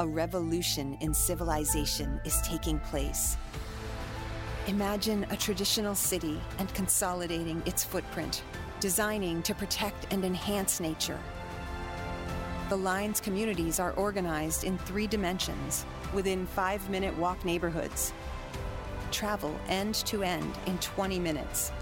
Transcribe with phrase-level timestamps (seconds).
[0.00, 3.36] a revolution in civilization is taking place.
[4.66, 8.42] Imagine a traditional city and consolidating its footprint,
[8.80, 11.18] designing to protect and enhance nature.
[12.70, 18.14] The line's communities are organized in three dimensions within five minute walk neighborhoods.
[19.12, 21.72] Travel end to end in 20 minutes.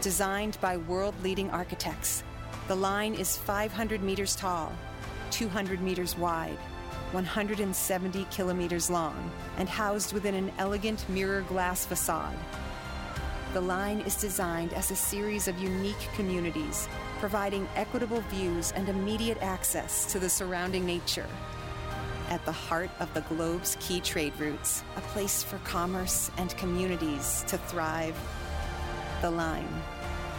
[0.00, 2.24] Designed by world leading architects,
[2.68, 4.72] the line is 500 meters tall,
[5.30, 6.58] 200 meters wide,
[7.12, 12.36] 170 kilometers long, and housed within an elegant mirror glass facade.
[13.52, 16.88] The line is designed as a series of unique communities,
[17.20, 21.26] providing equitable views and immediate access to the surrounding nature.
[22.30, 27.44] At the heart of the globe's key trade routes, a place for commerce and communities
[27.48, 28.18] to thrive.
[29.20, 29.68] The Line,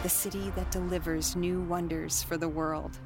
[0.02, 2.98] the city that delivers new wonders for the world.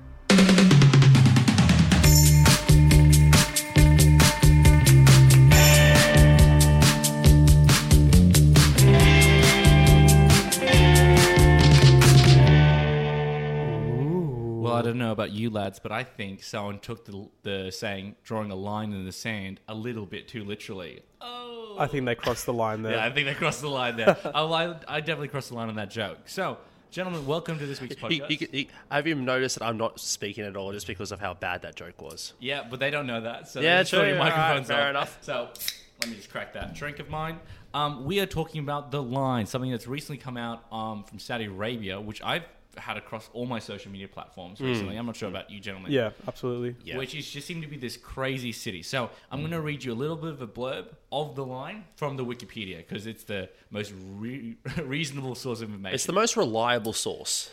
[14.89, 18.55] Don't know about you lads, but I think someone took the, the saying drawing a
[18.55, 21.03] line in the sand a little bit too literally.
[21.21, 21.77] Oh.
[21.79, 22.93] I think they crossed the line there.
[22.93, 24.17] Yeah, I think they crossed the line there.
[24.35, 26.21] oh, I, I definitely crossed the line on that joke.
[26.25, 26.57] So,
[26.91, 28.29] gentlemen, welcome to this week's He, podcast.
[28.29, 31.35] he, he, have you noticed that I'm not speaking at all just because of how
[31.35, 32.33] bad that joke was?
[32.41, 33.49] Yeah, but they don't know that.
[33.49, 34.01] So Yeah, yeah, sure.
[34.01, 34.09] true.
[34.09, 34.91] Your All right, microphone's fair off.
[34.91, 35.19] enough.
[35.21, 35.49] So
[36.01, 37.39] let me just crack that drink of mine.
[37.75, 41.45] Um, we are talking about the line, something that's recently come out um, from Saudi
[41.45, 42.45] Arabia, which I've
[42.79, 44.67] had across all my social media platforms hmm.
[44.67, 44.97] recently.
[44.97, 45.93] I'm not sure about you, gentlemen.
[45.93, 46.77] Yeah, absolutely.
[46.85, 46.97] Yeah.
[46.97, 48.83] Which is just seemed to be this crazy city.
[48.83, 49.65] So I'm going to hmm.
[49.65, 53.07] read you a little bit of a blurb of the line from the Wikipedia because
[53.07, 55.95] it's the most re- reasonable source of information.
[55.95, 57.51] It's the most reliable source.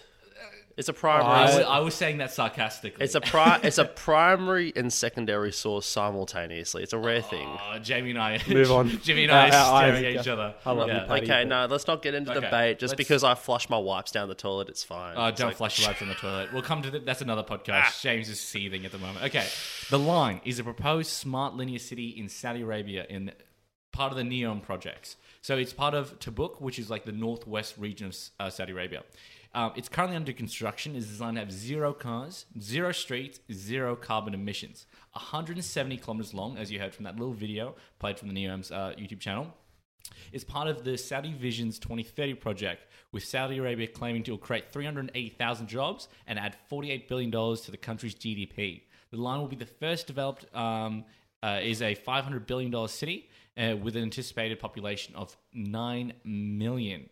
[0.78, 1.28] It's a primary.
[1.58, 3.04] was, I was saying that sarcastically.
[3.06, 6.84] it's a pri- It's a primary and secondary source simultaneously.
[6.84, 7.48] It's a rare thing.
[7.48, 8.42] Oh, Jamie and I.
[8.50, 8.90] Move on.
[9.04, 10.56] Jimmy and I Our- our are staring eyes at are- each other.
[10.66, 11.06] I love you, Yeah.
[11.06, 11.22] Paddy.
[11.24, 12.80] Okay, but- no, let's not get into Okay, debate.
[12.80, 15.14] Just let's- because I flush my wipes down the toilet, it's fine.
[15.16, 16.52] Oh, It's don't like- flush your wipes in the toilet.
[16.52, 17.56] We'll come to the, that's another Ah.
[17.58, 18.02] podcast.
[18.02, 19.24] James is seething at the moment.
[19.26, 19.48] Okay,
[19.90, 23.32] the line is a proposed smart linear city in Saudi Arabia in
[23.94, 25.16] part of the Neom projects.
[25.42, 29.04] So it's part of Tabuk, which is like the northwest region of uh, Saudi Arabia.
[29.56, 30.96] Um, it's currently under construction.
[30.96, 34.86] It's designed to have zero cars, zero streets, zero carbon emissions.
[35.14, 38.94] 170 kilometers long, as you heard from that little video played from the Neom's uh,
[38.98, 39.48] YouTube channel
[40.32, 45.68] is part of the Saudi Vision's 2030 project, with Saudi Arabia claiming to create 380,000
[45.68, 48.82] jobs and add $48 billion to the country's GDP.
[49.12, 51.06] The line will be the first developed, um,
[51.42, 57.10] uh, is a $500 billion city uh, with an anticipated population of 9 million.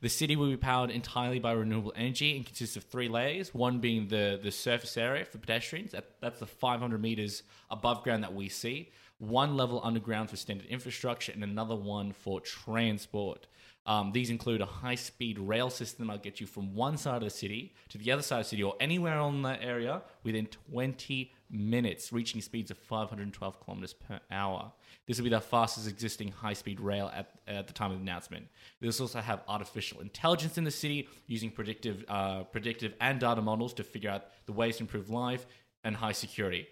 [0.00, 3.54] The city will be powered entirely by renewable energy and consists of three layers.
[3.54, 8.22] One being the, the surface area for pedestrians, that, that's the 500 meters above ground
[8.22, 8.90] that we see.
[9.18, 13.46] One level underground for standard infrastructure, and another one for transport.
[13.86, 17.22] Um, these include a high speed rail system that'll get you from one side of
[17.22, 20.46] the city to the other side of the city or anywhere on that area within
[20.70, 24.72] 20 minutes, reaching speeds of 512 kilometers per hour.
[25.06, 28.02] This will be the fastest existing high speed rail at, at the time of the
[28.02, 28.46] announcement.
[28.80, 33.42] This will also have artificial intelligence in the city using predictive, uh, predictive and data
[33.42, 35.46] models to figure out the ways to improve life
[35.84, 36.66] and high security.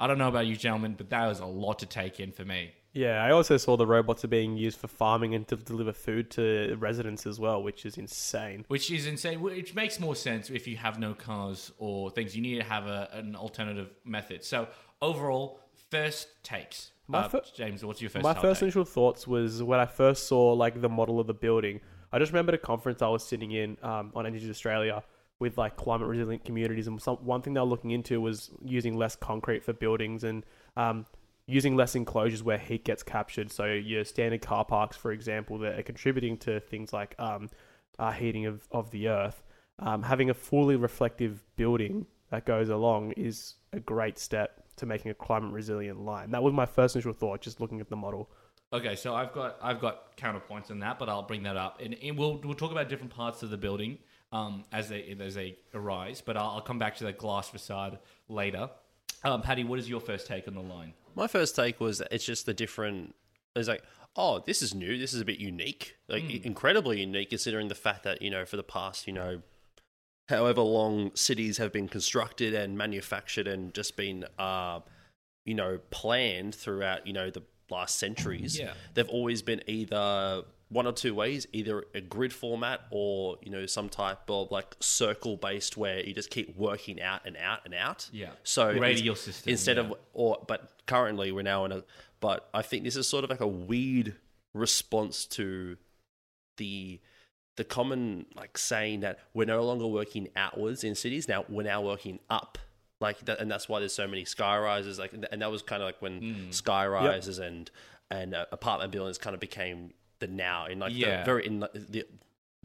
[0.00, 2.44] I don't know about you, gentlemen, but that was a lot to take in for
[2.44, 2.72] me.
[2.98, 6.32] Yeah, I also saw the robots are being used for farming and to deliver food
[6.32, 8.64] to residents as well, which is insane.
[8.66, 9.40] Which is insane.
[9.40, 12.34] Which makes more sense if you have no cars or things.
[12.34, 14.42] You need to have a, an alternative method.
[14.42, 14.66] So
[15.00, 15.60] overall,
[15.92, 16.90] first takes.
[17.06, 18.24] My Uh, fir- James, what's your first?
[18.24, 18.66] My first take?
[18.66, 21.80] initial thoughts was when I first saw like the model of the building.
[22.12, 25.04] I just remembered a conference I was sitting in um, on Energy Australia
[25.38, 28.96] with like climate resilient communities, and some, one thing they were looking into was using
[28.96, 30.44] less concrete for buildings and
[30.76, 31.06] um,
[31.48, 33.50] using less enclosures where heat gets captured.
[33.50, 37.48] So your standard car parks, for example, that are contributing to things like um,
[37.98, 39.42] uh, heating of, of the earth.
[39.78, 45.10] Um, having a fully reflective building that goes along is a great step to making
[45.10, 46.30] a climate resilient line.
[46.32, 48.30] That was my first initial thought, just looking at the model.
[48.70, 51.96] Okay, so I've got I've got counterpoints on that, but I'll bring that up, and,
[52.02, 53.96] and we'll we'll talk about different parts of the building
[54.30, 56.20] um, as they as they arise.
[56.20, 57.98] But I'll, I'll come back to the glass facade
[58.28, 58.68] later.
[59.24, 60.92] Um, Patty, what is your first take on the line?
[61.18, 63.14] My first take was that it's just the different.
[63.56, 63.82] It's like,
[64.14, 64.96] oh, this is new.
[64.96, 68.56] This is a bit unique, like incredibly unique, considering the fact that you know for
[68.56, 69.42] the past you know,
[70.28, 74.78] however long cities have been constructed and manufactured and just been, uh,
[75.44, 78.58] you know, planned throughout you know the last centuries.
[78.58, 78.74] Yeah.
[78.94, 83.66] they've always been either one or two ways: either a grid format or you know
[83.66, 87.74] some type of like circle based where you just keep working out and out and
[87.74, 88.08] out.
[88.12, 88.30] Yeah.
[88.42, 89.84] So Radial system, instead yeah.
[89.84, 91.84] of or but currently we're now in a
[92.20, 94.14] but I think this is sort of like a weird
[94.54, 95.76] response to
[96.56, 97.00] the
[97.56, 101.80] the common like saying that we're no longer working outwards in cities now we're now
[101.82, 102.58] working up
[103.00, 105.82] like that, and that's why there's so many sky rises like and that was kind
[105.82, 106.50] of like when Hmm.
[106.50, 107.70] sky rises and
[108.10, 111.18] and uh, apartment buildings kind of became the now in like Yeah.
[111.20, 112.06] the very in the, the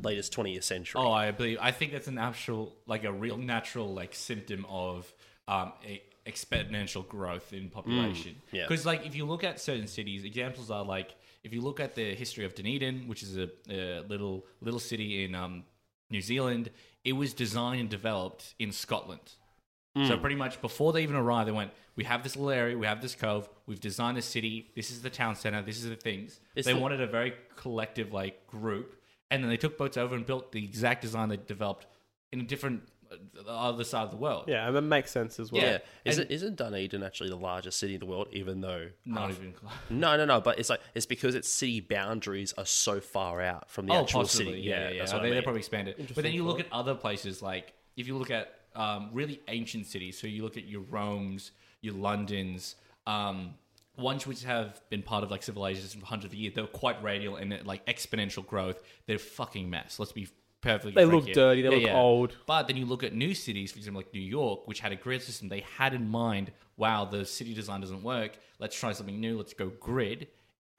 [0.02, 1.58] latest 20th century Oh, I believe.
[1.62, 5.12] I think that's an actual, like a real natural, like symptom of
[5.48, 8.36] um, a exponential growth in population.
[8.52, 8.64] yeah.
[8.68, 11.96] Because, like, if you look at certain cities, examples are like if you look at
[11.96, 15.64] the history of Dunedin, which is a, a little little city in um,
[16.10, 16.70] New Zealand,
[17.04, 19.34] it was designed and developed in Scotland.
[19.96, 20.06] Hmm.
[20.08, 22.88] So pretty much before they even arrived, they went, "We have this little area, we
[22.88, 24.72] have this cove, we've designed the city.
[24.76, 25.62] This is the town center.
[25.62, 29.00] This is the things." It's they the- wanted a very collective like group,
[29.30, 31.86] and then they took boats over and built the exact design they developed
[32.32, 32.82] in a different
[33.12, 34.46] uh, the other side of the world.
[34.48, 35.62] Yeah, and that makes sense as well.
[35.62, 36.12] yeah, Yeah.
[36.12, 39.30] Is And- it isn't Dunedin actually the largest city in the world even though Not
[39.30, 39.72] even close.
[39.92, 43.70] no no no but it's like it's because its city boundaries are so far out
[43.70, 44.46] from the oh, actual possibly.
[44.54, 44.98] city Yeah, yeah.
[44.98, 45.18] that's yeah.
[45.18, 45.44] what they, I they mean.
[45.44, 46.12] probably expanded.
[46.16, 49.88] But then you look at other places like if you look at um, really ancient
[49.88, 52.76] cities, so you look at your Rome's, your London's,
[53.08, 53.54] um,
[53.98, 57.36] ones which have been part of like civilizations for hundreds of years, they're quite radial
[57.36, 58.82] and like exponential growth.
[59.06, 60.00] They're a fucking mess.
[60.00, 60.28] Let's be
[60.62, 60.94] perfectly.
[60.94, 61.34] They look here.
[61.34, 62.36] dirty, they look old.
[62.48, 64.96] But then you look at new cities, for example, like New York, which had a
[64.96, 65.50] grid system.
[65.50, 68.38] They had in mind, wow, the city design doesn't work.
[68.60, 69.38] Let's try something new.
[69.38, 70.28] Let's go grid.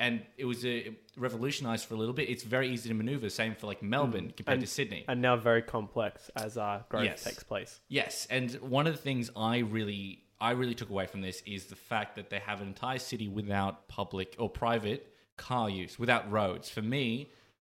[0.00, 0.80] And it was uh,
[1.16, 2.28] revolutionized for a little bit.
[2.28, 3.30] It's very easy to maneuver.
[3.30, 5.04] Same for like Melbourne compared to Sydney.
[5.06, 7.22] And now very complex as our growth Yes.
[7.22, 7.80] takes place.
[7.88, 11.66] Yes, and one of the things I really I really took away from this is
[11.66, 16.30] the fact that they have an entire city without public or private car use, without
[16.30, 16.68] roads.
[16.68, 17.30] For me,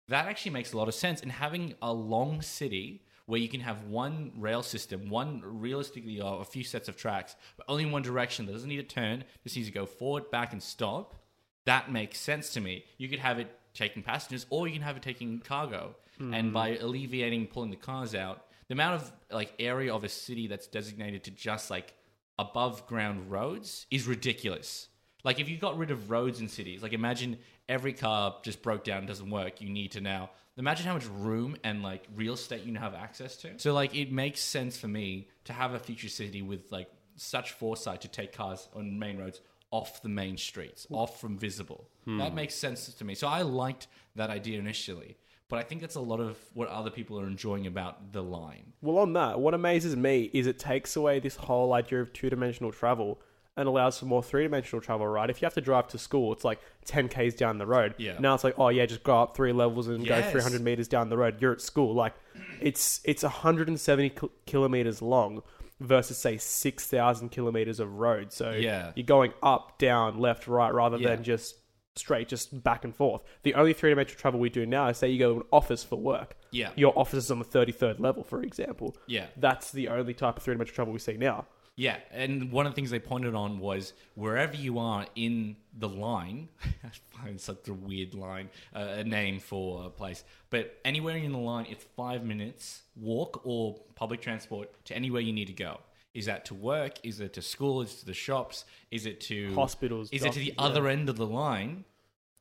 [0.08, 1.22] that actually makes a lot of sense.
[1.22, 6.26] And having a long city where you can have one rail system, one realistically uh,
[6.26, 9.24] a few sets of tracks, but only in one direction that doesn't need to turn,
[9.42, 11.21] just needs to go forward, back, and stop.
[11.64, 12.84] That makes sense to me.
[12.98, 15.94] You could have it taking passengers, or you can have it taking cargo.
[16.18, 16.52] And mm-hmm.
[16.52, 20.66] by alleviating pulling the cars out, the amount of like area of a city that's
[20.66, 21.94] designated to just like
[22.38, 24.88] above ground roads is ridiculous.
[25.24, 27.38] Like if you got rid of roads in cities, like imagine
[27.68, 31.56] every car just broke down doesn't work, you need to now imagine how much room
[31.64, 33.58] and like real estate you now have access to.
[33.58, 37.52] So like it makes sense for me to have a future city with like such
[37.52, 39.40] foresight to take cars on main roads
[39.72, 40.94] off the main streets, hmm.
[40.94, 41.88] off from visible.
[42.04, 42.18] Hmm.
[42.18, 43.16] That makes sense to me.
[43.16, 45.16] So I liked that idea initially,
[45.48, 48.74] but I think that's a lot of what other people are enjoying about the line.
[48.80, 52.30] Well, on that, what amazes me is it takes away this whole idea of two
[52.30, 53.18] dimensional travel
[53.56, 55.28] and allows for more three dimensional travel, right?
[55.28, 57.94] If you have to drive to school, it's like 10 Ks down the road.
[57.98, 58.16] Yeah.
[58.18, 61.08] Now it's like, oh, yeah, just go up three levels and go 300 meters down
[61.08, 61.36] the road.
[61.40, 61.94] You're at school.
[61.94, 62.14] Like,
[62.60, 64.14] it's it's 170
[64.46, 65.42] kilometers long
[65.82, 68.32] versus, say, 6,000 kilometers of road.
[68.32, 68.92] So Yeah.
[68.94, 71.08] you're going up, down, left, right, rather Yeah.
[71.16, 71.56] than just
[71.94, 73.22] straight, just back and forth.
[73.42, 75.84] The only three dimensional travel we do now is say you go to an office
[75.84, 76.36] for work.
[76.50, 76.70] Yeah.
[76.74, 78.96] Your office is on the 33rd level, for example.
[79.06, 79.26] Yeah.
[79.36, 81.46] That's the only type of three dimensional travel we see now.
[81.76, 85.88] Yeah, and one of the things they pointed on was wherever you are in the
[85.88, 86.48] line,
[86.84, 91.32] I find such a weird line, uh, a name for a place, but anywhere in
[91.32, 95.80] the line, it's five minutes walk or public transport to anywhere you need to go.
[96.12, 96.98] Is that to work?
[97.02, 97.80] Is it to school?
[97.80, 98.66] Is it to the shops?
[98.90, 101.84] Is it to Hospitals, Is it to the doctors, other end of the line?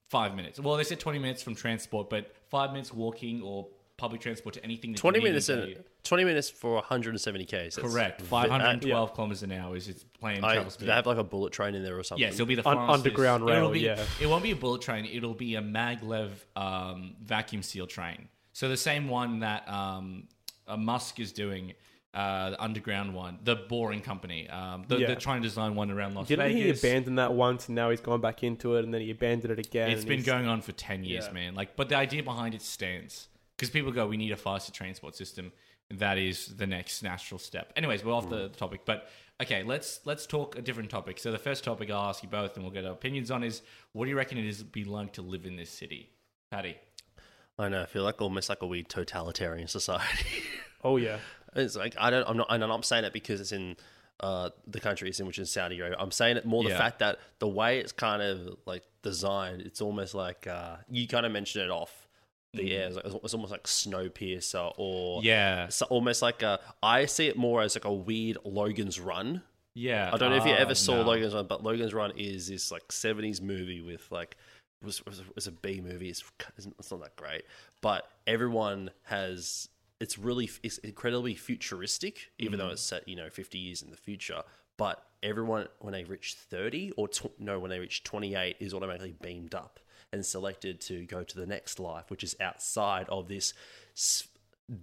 [0.09, 0.59] Five minutes.
[0.59, 3.69] Well, they said twenty minutes from transport, but five minutes walking or
[4.01, 4.91] public transport to anything.
[4.93, 7.75] That 20 need minutes in, 20 minutes for 170 k's.
[7.75, 8.21] That's Correct.
[8.21, 10.87] v- 512 kilometers an hour is its plane I, travel speed.
[10.87, 12.23] they have like a bullet train in there or something.
[12.23, 13.05] Yes, it'll be the Un- fastest.
[13.05, 14.03] underground It'll rail, be, yeah.
[14.19, 15.05] It won't be a bullet train.
[15.05, 18.27] It'll be a maglev um, vacuum seal train.
[18.53, 20.27] So the same one that um,
[20.67, 21.73] uh, Musk is doing,
[22.13, 24.49] uh, the underground one, the Boring Company.
[24.49, 25.07] Um, the, Yeah.
[25.07, 28.01] They're trying to design one around Las Didn't he abandon that once and now he's
[28.01, 29.91] gone back into it and then he abandoned it again?
[29.91, 31.33] It's been he's- going on for 10 years, Yeah.
[31.33, 31.55] man.
[31.55, 33.29] Like, but the idea behind it stands
[33.61, 35.51] because people go, we need a faster transport system.
[35.91, 37.71] That is the next natural step.
[37.75, 39.07] Anyways, we're off the, the topic, but
[39.39, 41.19] okay, let's let's talk a different topic.
[41.19, 43.61] So the first topic I'll ask you both, and we'll get our opinions on is
[43.93, 46.09] what do you reckon it is be like to live in this city,
[46.49, 46.75] Patty?
[47.59, 47.83] I know.
[47.83, 50.25] I feel like almost like a weird totalitarian society.
[50.83, 51.19] Oh, yeah.
[51.55, 52.27] it's like I don't.
[52.27, 52.47] I'm not.
[52.49, 53.77] And I'm not saying it because it's in
[54.19, 55.95] uh, the country it's in, which is Saudi Arabia.
[55.99, 59.79] I'm saying it more the fact that the way it's kind of like designed, it's
[59.79, 62.00] almost like uh, you kind of mentioned it off
[62.53, 62.87] the air.
[62.87, 66.59] It's, like, it's almost like Snowpiercer or Yeah, so almost like a.
[66.83, 69.41] I see it more as like a weird Logan's Run.
[69.73, 70.09] yeah.
[70.13, 71.03] I don't know if you Ah, ever saw no.
[71.03, 74.35] Logan's Run, but Logan's Run is this like '70s movie with like
[74.83, 76.09] was was, was a B movie.
[76.09, 76.23] It's
[76.79, 77.43] it's not that great,
[77.81, 79.69] but everyone has.
[79.99, 83.97] It's really it's incredibly futuristic, even though it's set you know fifty years in the
[83.97, 84.41] future.
[84.77, 88.73] But everyone when they reach thirty or tw- no when they reach twenty eight is
[88.73, 89.79] automatically beamed up
[90.13, 93.53] and selected to go to the next life, which is outside of this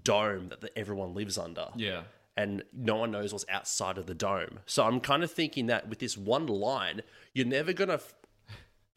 [0.05, 2.05] dome that everyone lives under Yeah.
[2.37, 4.61] and no one knows what's outside of the dome.
[4.67, 7.03] So I'm kind of thinking that with this one line,
[7.35, 8.01] you're never gonna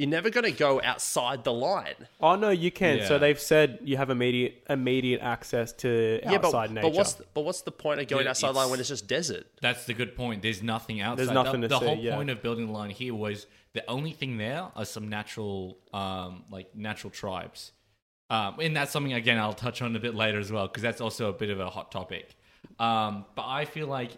[0.01, 1.93] you're never gonna go outside the line.
[2.19, 2.97] Oh no, you can.
[2.97, 3.07] Yeah.
[3.07, 6.87] So they've said you have immediate immediate access to Yeah, but, outside nature.
[6.87, 8.89] but what's the, but what's the point of going Yeah, outside the line when it's
[8.89, 9.45] just desert?
[9.61, 10.41] That's the good point.
[10.41, 11.19] There's nothing outside.
[11.19, 12.15] There's nothing the, to the see, whole yeah.
[12.15, 16.45] point of building the line here was the only thing there are some natural, um,
[16.49, 17.71] like natural tribes,
[18.31, 20.99] um, and that's something again I'll touch on a bit later as well because that's
[20.99, 22.35] also a bit of a hot topic.
[22.79, 24.13] Um, but I feel like,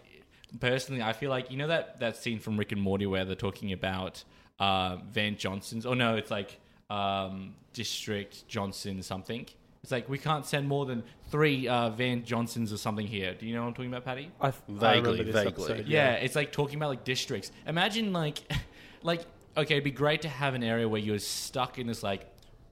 [0.60, 3.34] personally, I feel like you know that that scene from Rick and Morty where they're
[3.34, 4.24] talking about
[4.58, 5.86] uh, Van Johnson's.
[5.86, 6.58] Oh no, it's like
[6.90, 9.46] um, District Johnson something.
[9.82, 13.34] It's like we can't send more than three uh, Van Johnsons or something here.
[13.34, 14.30] Do you know what I'm talking about, Patty?
[14.40, 15.64] I, I Vaguely, remember this vaguely.
[15.64, 17.52] episode, Yeah, it's like talking about like districts.
[17.66, 18.40] Imagine like,
[19.02, 22.26] like okay, it'd be great to have an area where you're stuck in this like,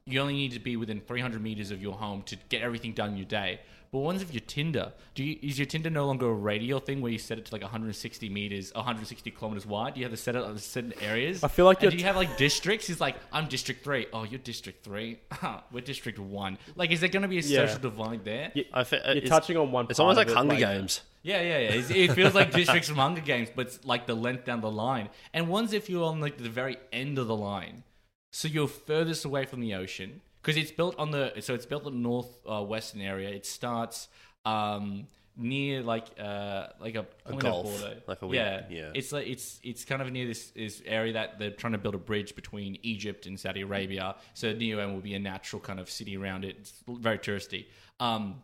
[0.04, 3.10] you only need to be within 300 meters of your home to get everything done
[3.10, 3.60] in your day.
[3.92, 4.94] But what if your Tinder?
[5.14, 7.54] Do you, is your Tinder no longer a radial thing where you set it to
[7.54, 9.92] like 160 meters, 160 kilometers wide?
[9.92, 11.44] Do you have to set it on certain areas?
[11.44, 12.88] I feel like And you're do you have like districts?
[12.88, 14.06] It's like I'm District Three.
[14.10, 15.18] Oh, you're District Three.
[15.72, 16.56] We're District One.
[16.74, 17.66] Like, is there going to be a Yeah.
[17.66, 18.50] social divide there?
[18.54, 19.84] You- I fe- You're it's, touching on one.
[19.84, 19.90] Point.
[19.90, 21.02] It's part almost of like it, Hunger Games.
[21.22, 21.68] Yeah, yeah, yeah.
[21.74, 24.70] It's, it feels like districts from Hunger Games, but it's like the length down the
[24.70, 25.10] line.
[25.34, 27.82] And one's if you're on like the very end of the line,
[28.32, 31.86] so you're furthest away from the ocean because it's built on the so it's built
[31.86, 33.30] in the north uh, western area.
[33.30, 34.08] It starts
[34.44, 35.06] um,
[35.36, 38.02] near like uh, like a point gulf, of border.
[38.06, 38.90] like a wee- yeah, yeah.
[38.94, 41.94] It's like it's it's kind of near this, this area that they're trying to build
[41.94, 44.16] a bridge between Egypt and Saudi Arabia.
[44.34, 46.56] So Neo will be a natural kind of city around it.
[46.60, 47.66] It's very touristy.
[48.00, 48.42] Um,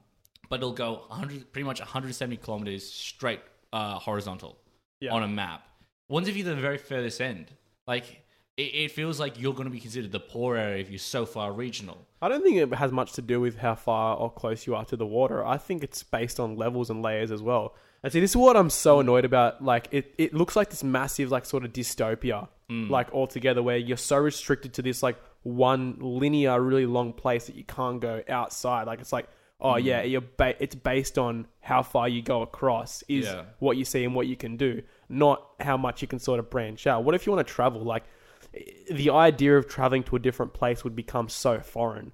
[0.49, 3.41] but it'll go 100, pretty much 170 kilometers straight
[3.73, 4.57] uh, horizontal
[5.01, 5.13] Yeah.
[5.13, 5.63] on a map.
[6.09, 7.51] One's if you're the very furthest end.
[7.87, 8.23] Like,
[8.59, 11.25] it, it feels like you're going to be considered the poor area if you're so
[11.25, 12.05] far regional.
[12.21, 14.85] I don't think it has much to do with how far or close you are
[14.87, 15.47] to the water.
[15.47, 17.75] I think it's based on levels and layers as well.
[18.03, 19.65] And see, this is what I'm so annoyed about.
[19.65, 22.91] Like, it, it looks like this massive, like, sort of dystopia, mm.
[22.91, 27.57] like, altogether, where you're so restricted to this, like, one linear, really long place that
[27.57, 28.87] you can't go outside.
[28.87, 29.29] Like, it's like,
[29.61, 29.85] oh, mm.
[29.85, 33.45] yeah, you're ba- it's based on how far you go across, is Yeah.
[33.59, 36.51] what you see and what you can do, not how much you can sort of
[36.51, 37.03] branch out.
[37.05, 37.83] What if you want to travel?
[37.83, 38.05] Like,
[38.91, 42.13] the idea of traveling to a different place would become so foreign.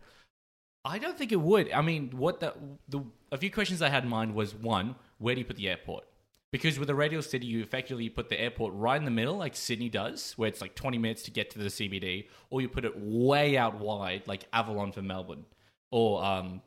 [0.84, 1.72] I don't think it would.
[1.72, 2.54] I mean, what the,
[2.88, 5.68] the a few questions I had in mind was one, where do you put the
[5.68, 6.04] airport?
[6.52, 9.56] Because with a radial city, you effectively put the airport right in the middle, like
[9.56, 12.84] Sydney does, where it's like 20 minutes to get to the CBD, or you put
[12.84, 15.46] it way out wide, like Avalon for Melbourne,
[15.90, 16.60] or um,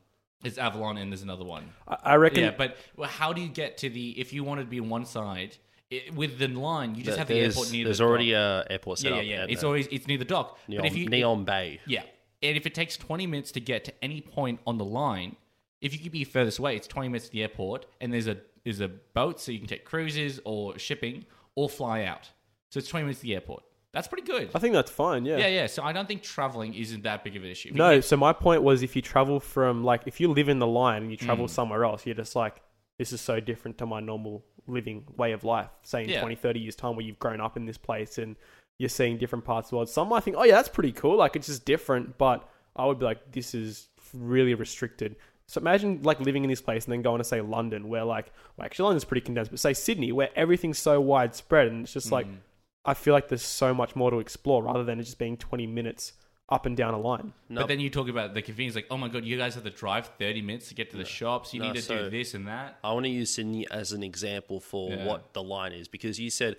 [0.43, 1.69] it's Avalon and there's another one.
[1.88, 2.43] I, I reckon.
[2.43, 5.05] Yeah, but how do you get to the if you wanted to be on one
[5.05, 5.55] side
[5.89, 6.96] it, with the line?
[6.96, 8.65] You just have the there's airport near there's the already dock.
[8.67, 9.24] a airport set yeah, up.
[9.25, 9.46] yeah, yeah.
[9.50, 10.58] It's the always it's near the dock.
[10.70, 11.79] Neom, but if you Neom Bay.
[11.88, 12.03] yeah.
[12.44, 15.36] And if it takes 20 minutes to get to any point on the line,
[15.82, 18.38] if you could be furthest away, it's 20 minutes to the airport, and there's a
[18.63, 21.25] there's a boat so you can take cruises or shipping
[21.56, 22.29] or fly out.
[22.70, 23.63] So it's 20 minutes to the airport.
[23.94, 24.51] That's pretty good.
[24.53, 25.25] I think that's fine.
[25.25, 25.38] Yeah.
[25.38, 25.65] Yeah, yeah.
[25.67, 27.72] So I don't think traveling isn't that big of an issue.
[27.74, 28.01] No.
[28.01, 31.01] So my point was, if you travel from like, if you live in the line
[31.03, 31.50] and you travel Mm.
[31.50, 32.62] somewhere else, you're just like,
[33.00, 35.70] this is so different to my normal living way of life.
[35.84, 36.20] Say in Yeah.
[36.22, 38.36] 20, 30 years time, where you've grown up in this place and
[38.78, 39.90] you're seeing different parts of the world.
[39.90, 41.18] Some I think, oh yeah, that's pretty cool.
[41.18, 45.16] Like it's just different, but I would be like, this is really restricted.
[45.48, 48.32] So imagine like living in this place and then going to say London, where like,
[48.58, 52.12] well, actually London's pretty condensed, but say Sydney, where everything's so widespread and it's just
[52.12, 52.38] like, Mm.
[52.86, 55.68] I feel like there's so much more to explore rather than it just being 20
[55.68, 56.14] minutes
[56.50, 57.34] up and down a line.
[57.50, 59.66] No, But then you talk about the convenience, like, oh my god, you guys have
[59.66, 61.54] to drive 30 minutes to get to the shops.
[61.54, 62.77] You No, need to so- do this and that.
[62.84, 65.06] I want to use Sydney as an example for Yeah.
[65.06, 66.56] what the line is because you said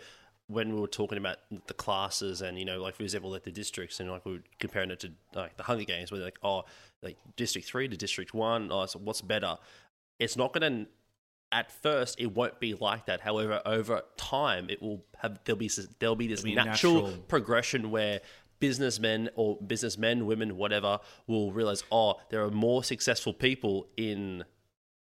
[0.46, 3.50] when we were talking about the classes and you know like for example like the
[3.52, 6.38] districts and like we were comparing it to like the Hunger Games where they're like
[6.42, 6.64] oh
[7.02, 9.58] like District Three to District One oh so what's better?
[10.18, 10.90] It's not going to
[11.52, 13.20] at first it won't be like that.
[13.22, 17.22] However, over time it will have there'll be there'll be this There'll be natural, natural-
[17.28, 18.20] progression where
[18.60, 24.44] businessmen or businessmen, women, whatever, will realize oh there are more successful people in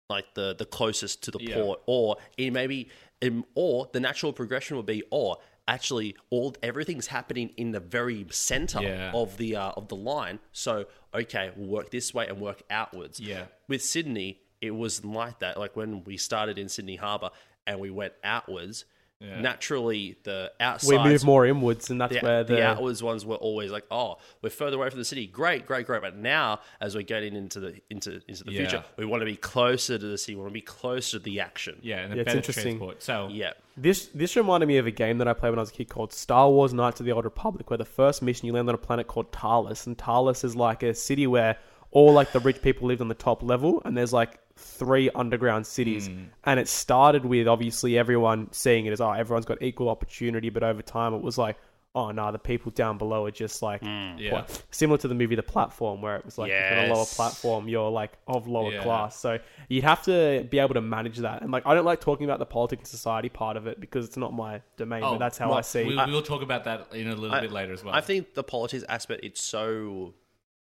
[0.10, 1.56] like the the closest to the Yeah.
[1.56, 2.90] port, or it maybe,
[3.22, 8.26] um, or the natural progression would be, or actually all everything's happening in the very
[8.32, 9.12] center Yeah.
[9.14, 10.40] of the uh, of the line.
[10.52, 13.20] So okay, we'll work this way and work outwards.
[13.20, 13.46] Yeah.
[13.68, 15.58] With Sydney, it was like that.
[15.60, 17.30] Like when we started in Sydney Harbour
[17.68, 18.86] and we went outwards,
[19.22, 19.42] Yeah.
[19.42, 23.26] naturally the outside we move more inwards, and that's the, where the, the outwards ones
[23.26, 25.28] were always like, oh, we're further away from the city.
[25.28, 26.02] Great, great, great.
[26.02, 28.60] But now, as we're getting into the into into the Yeah.
[28.60, 30.36] future, we want to be closer to the city.
[30.36, 31.80] We want to be closer to the action.
[31.82, 32.78] Yeah, and Yeah, the it's better interesting.
[32.78, 33.04] transport.
[33.04, 33.52] So yeah.
[33.76, 35.90] This this reminded me of a game that I played when I was a kid
[35.90, 38.76] called Star Wars: Knights of the Old Republic, where the first mission you land on
[38.76, 41.58] a planet called Taris, and Taris is like a city where
[41.92, 45.66] all like the rich people lived on the top level, and there's like three underground
[45.66, 46.26] cities, Hmm.
[46.44, 50.64] and it started with obviously everyone seeing it as oh everyone's got equal opportunity, but
[50.64, 51.58] over time it was like
[51.96, 54.46] oh no the people down below are just like Yeah.
[54.70, 57.06] similar to the movie The Platform where it was like if you're on a lower
[57.06, 58.84] platform you're like of lower Yeah.
[58.84, 59.40] class so
[59.70, 61.42] you'd have to be able to manage that.
[61.42, 64.06] And like, I don't like talking about the politics and society part of it because
[64.06, 65.02] it's not my domain.
[65.02, 65.84] but that's how well, I see.
[65.84, 67.96] we, we'll talk about that in a little I- bit later as well.
[67.96, 70.14] I think the politics aspect it's so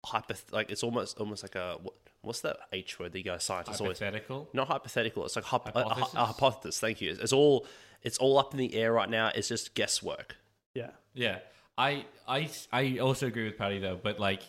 [0.07, 1.93] hyper like it's almost almost like a what,
[2.23, 4.49] what's that H word that the guy scientists always hypothetical.
[4.53, 5.25] not hypothetical.
[5.25, 6.15] It's like hyp- a- a, Hypothesis?
[6.15, 6.81] a hypothesis.
[6.81, 7.11] Thank you.
[7.11, 7.67] It's, it's all
[8.03, 9.31] it's all up in the air right now.
[9.35, 10.37] It's just guesswork.
[10.75, 11.39] yeah, Yeah,
[11.79, 14.43] I I I also agree with Patty though, but like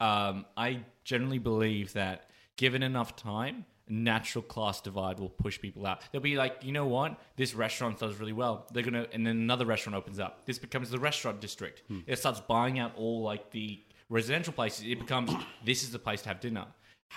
[0.00, 6.02] um, I generally believe that given enough time, natural class divide will push people out.
[6.12, 8.66] They'll be like, you know what, this restaurant does really well.
[8.72, 10.44] They're gonna, and then another restaurant opens up.
[10.46, 11.82] This becomes the restaurant district.
[12.06, 14.84] It starts buying out all like the residential places.
[14.86, 15.32] It becomes
[15.64, 16.66] this is the place to have dinner.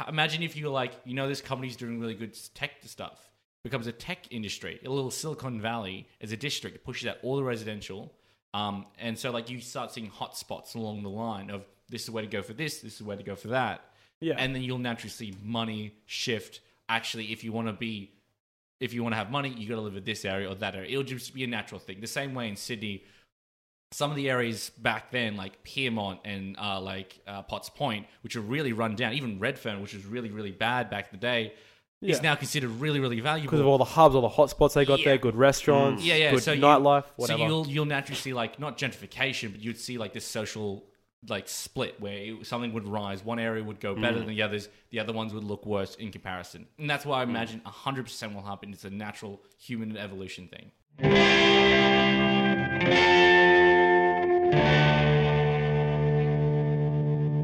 [0.07, 3.29] Imagine if you were like, you know, this company's doing really good tech stuff.
[3.63, 6.75] Becomes a tech industry, a little Silicon Valley as a district.
[6.75, 8.11] It pushes out all the residential.
[8.53, 12.23] Um, and so like you start seeing hotspots along the line of this is where
[12.23, 13.81] to go for this, this is where to go for that.
[14.19, 14.35] Yeah.
[14.37, 16.61] And then you'll naturally see money shift.
[16.89, 18.11] Actually, if you want to be,
[18.79, 20.75] if you want to have money, you got to live in this area or that
[20.75, 20.89] area.
[20.89, 22.01] It'll just be a natural thing.
[22.01, 23.03] The same way in Sydney,
[23.93, 28.35] some of the areas back then, like Pyrmont and uh, like uh, Potts Point, which
[28.37, 31.53] are really run down, even Redfern, which was really really bad back in the day,
[31.99, 32.13] Yeah.
[32.15, 34.85] is now considered really really valuable because of all the hubs, all the hotspots they
[34.85, 35.05] got Yeah.
[35.05, 36.31] there, good restaurants, yeah, yeah.
[36.31, 37.39] good so nightlife, whatever.
[37.39, 40.85] So you'll you'll naturally see like not gentrification, but you'd see like this social
[41.27, 44.01] like split where it- something would rise, one area would go Mm.
[44.01, 47.19] better than the others, the other ones would look worse in comparison, and that's why
[47.19, 48.71] I imagine hundred percent will happen.
[48.73, 50.71] It's a natural human evolution thing.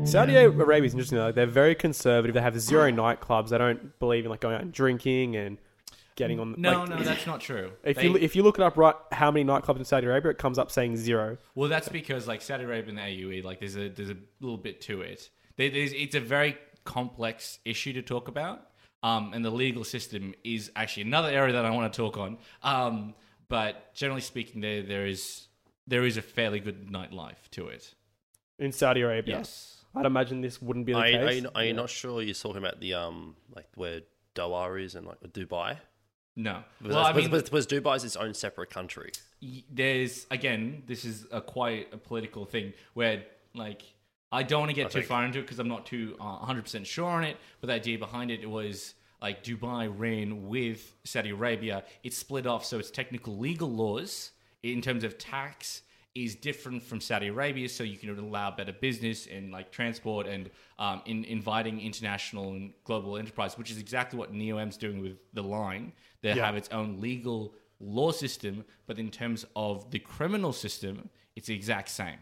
[0.08, 1.18] Saudi Arabia is interesting.
[1.20, 2.34] Like, they're very conservative.
[2.34, 3.50] They have zero nightclubs.
[3.50, 5.58] They don't believe in like going out and drinking and
[6.16, 6.54] getting on.
[6.54, 7.72] The No, like, no, that's not true.
[7.84, 10.32] If They- you if you look it up, right, how many nightclubs in Saudi Arabia?
[10.32, 11.38] It comes up saying zero.
[11.56, 14.58] Well, that's because like Saudi Arabia and the AUE, like there's a there's a little
[14.58, 15.30] bit to it.
[15.58, 18.68] There, there's, it's a very complex issue to talk about,
[19.04, 22.38] um, and the legal system is actually another area that I want to talk on.
[22.64, 23.14] Um,
[23.50, 25.48] but generally speaking, there there is
[25.86, 27.94] there is a fairly good nightlife to it.
[28.60, 29.38] in Saudi Arabia.
[29.38, 29.77] Yes.
[30.00, 31.42] I'd imagine this wouldn't be the Are, you- are case.
[31.44, 34.02] you, are you not sure you're talking about the um like where
[34.36, 35.78] Doha is and like Dubai?
[36.36, 36.64] No.
[36.84, 39.12] Was, Well, I was, mean, was, was Dubai its own separate country?
[39.72, 43.24] there's again, this is a quite a political thing where
[43.56, 43.82] like
[44.32, 46.46] I don't want to get too think- far into it because I'm not too uh,
[46.46, 51.30] 100% sure on it, but the idea behind it was like Dubai ran with Saudi
[51.32, 51.84] Arabia.
[52.04, 54.32] It's split off, so its technical legal laws
[54.64, 55.82] in terms of tax
[56.24, 60.50] is different from Saudi Arabia, so you can allow better business and like transport and
[60.80, 65.44] um, in inviting international and global enterprise, which is exactly what Neom's doing with the
[65.44, 65.94] line.
[66.22, 66.46] They Yeah.
[66.46, 71.56] have its own legal law system, but in terms of the criminal system, it's the
[71.56, 72.20] exact same.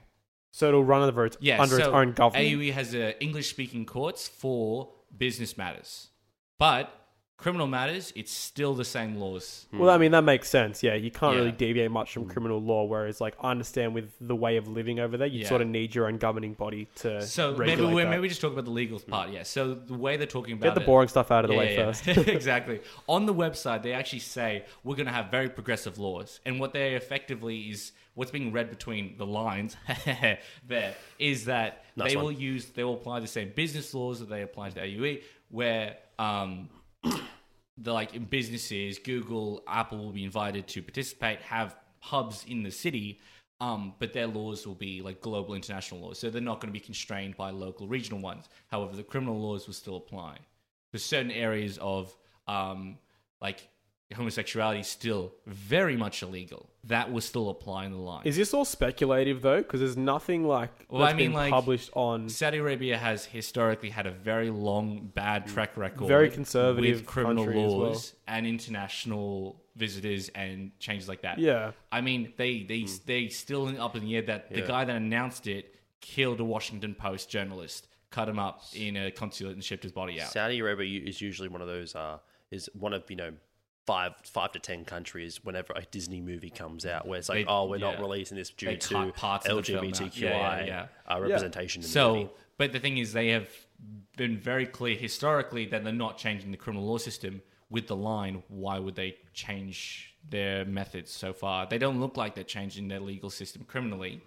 [0.51, 2.45] so it'll run under its, Yeah, under its own government.
[2.47, 6.09] AUE has English-speaking courts for business matters,
[6.57, 7.04] but
[7.37, 9.65] criminal matters, it's still the same laws.
[9.71, 9.79] Hmm.
[9.79, 10.81] Well, I mean that makes sense.
[10.81, 11.39] Yeah, you can't Yeah.
[11.39, 12.29] really deviate much from hmm.
[12.29, 12.85] criminal law.
[12.85, 15.49] Whereas, like, I understand with the way of living over there, you Yeah.
[15.49, 18.09] sort of need your own governing body to So maybe regulate we that.
[18.09, 19.11] maybe we just talk about the legal hmm.
[19.11, 19.29] part.
[19.31, 19.43] Yeah.
[19.43, 21.59] So the way they're talking about get the it- boring stuff out of the Yeah,
[21.59, 22.07] way yeah, first.
[22.27, 22.79] exactly.
[23.07, 26.73] On the website, they actually say we're going to have very progressive laws, and what
[26.73, 29.75] they effectively is what's being read between the lines
[30.67, 32.25] there is that Nice they one.
[32.25, 35.21] will use they will apply the same business laws that they apply to the AUE,
[35.49, 36.69] where um,
[37.77, 42.71] the like in businesses, Google, Apple will be invited to participate, have hubs in the
[42.71, 43.19] city.
[43.61, 46.77] Um, but their laws will be like global international laws, so they're not going to
[46.77, 48.49] be constrained by local regional ones.
[48.67, 50.39] However, the criminal laws will still apply
[50.91, 52.13] for certain areas of
[52.47, 52.97] um,
[53.41, 53.69] like
[54.13, 56.69] homosexuality is still very much illegal.
[56.83, 58.21] That was still applying the line.
[58.25, 59.57] Is this all speculative though?
[59.57, 62.29] Because there's nothing like Well, that's I mean, been like, published on.
[62.29, 67.45] Saudi Arabia has historically had a very long bad track record, Very conservative with criminal
[67.45, 67.79] country as well.
[67.79, 71.39] laws and international visitors and changes like that.
[71.39, 74.95] Yeah, I mean, they they they still up in the air that the guy that
[74.95, 79.81] announced it killed a Washington Post journalist, cut him up in a consulate and shipped
[79.81, 80.31] his body out.
[80.31, 82.19] Saudi Arabia is usually one of those uh
[82.51, 83.33] is one of you know
[83.85, 87.51] five five to ten countries whenever a Disney movie comes out, where it's like, They-
[87.51, 89.93] oh, we're not releasing this due to cut parts of the film out.
[89.93, 92.29] LGBTQI Yeah, yeah, Uh, representation in the So, movie.
[92.57, 93.49] but the thing is, they have
[94.17, 98.43] been very clear historically that they're not changing the criminal law system with the line.
[98.47, 101.67] Why would they change their methods so far?
[101.67, 104.21] They don't look like they're changing their legal system criminally.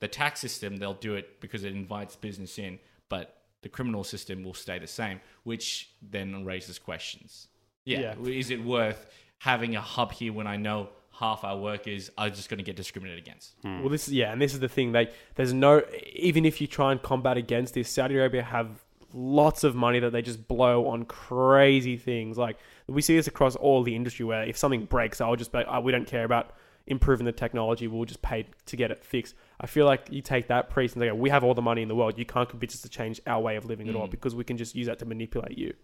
[0.00, 4.44] The tax system, they'll do it because it invites business in, but the criminal system
[4.44, 7.48] will stay the same, which then raises questions.
[7.88, 8.30] Yeah, Yeah.
[8.30, 9.06] is it worth
[9.38, 12.76] having a hub here when I know half our workers are just going to get
[12.76, 13.54] discriminated against?
[13.62, 13.80] Hmm.
[13.80, 14.92] Well, this is yeah, and this is the thing.
[14.92, 18.68] They there's no even if you try and combat against this, Saudi Arabia have
[19.14, 22.36] lots of money that they just blow on crazy things.
[22.36, 25.58] Like we see this across all the industry, where if something breaks, I'll just be
[25.58, 26.54] like, oh, we don't care about
[26.86, 27.86] improving the technology.
[27.86, 29.34] We'll just pay to get it fixed.
[29.60, 31.82] I feel like you take that priest and they go, we have all the money
[31.82, 32.18] in the world.
[32.18, 34.10] You can't convince us to change our way of living at all hmm.
[34.10, 35.74] because we can just use that to manipulate you.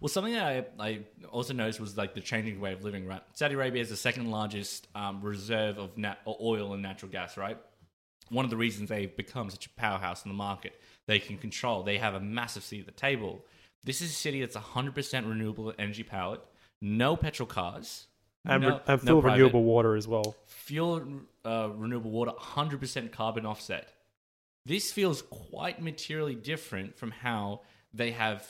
[0.00, 3.22] Well, something that I, I also noticed was like the changing way of living, right?
[3.34, 7.58] Saudi Arabia is the second largest um, reserve of nat- oil and natural gas, right?
[8.30, 11.82] One of the reasons they've become such a powerhouse in the market, they can control.
[11.82, 13.44] They have a massive seat at the table.
[13.84, 16.40] This is a city that's 100% renewable energy powered,
[16.80, 18.06] no petrol cars,
[18.46, 20.34] And, no, re- and no renewable water as well.
[20.46, 21.02] fuel
[21.44, 23.88] uh, renewable water 100% carbon offset
[24.66, 27.60] this feels quite materially different from how
[27.94, 28.46] they have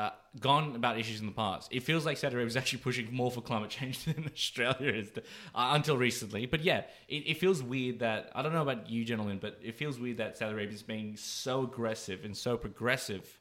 [0.00, 0.10] uh,
[0.40, 1.68] gone about issues in the past.
[1.70, 5.10] It feels like saudi arabia is actually pushing more for climate change than australia is
[5.54, 6.46] uh, until recently.
[6.46, 9.74] But yeah it, it feels weird that i don't know about you gentlemen but it
[9.74, 13.38] feels weird that saudi arabia is being so aggressive and so progressive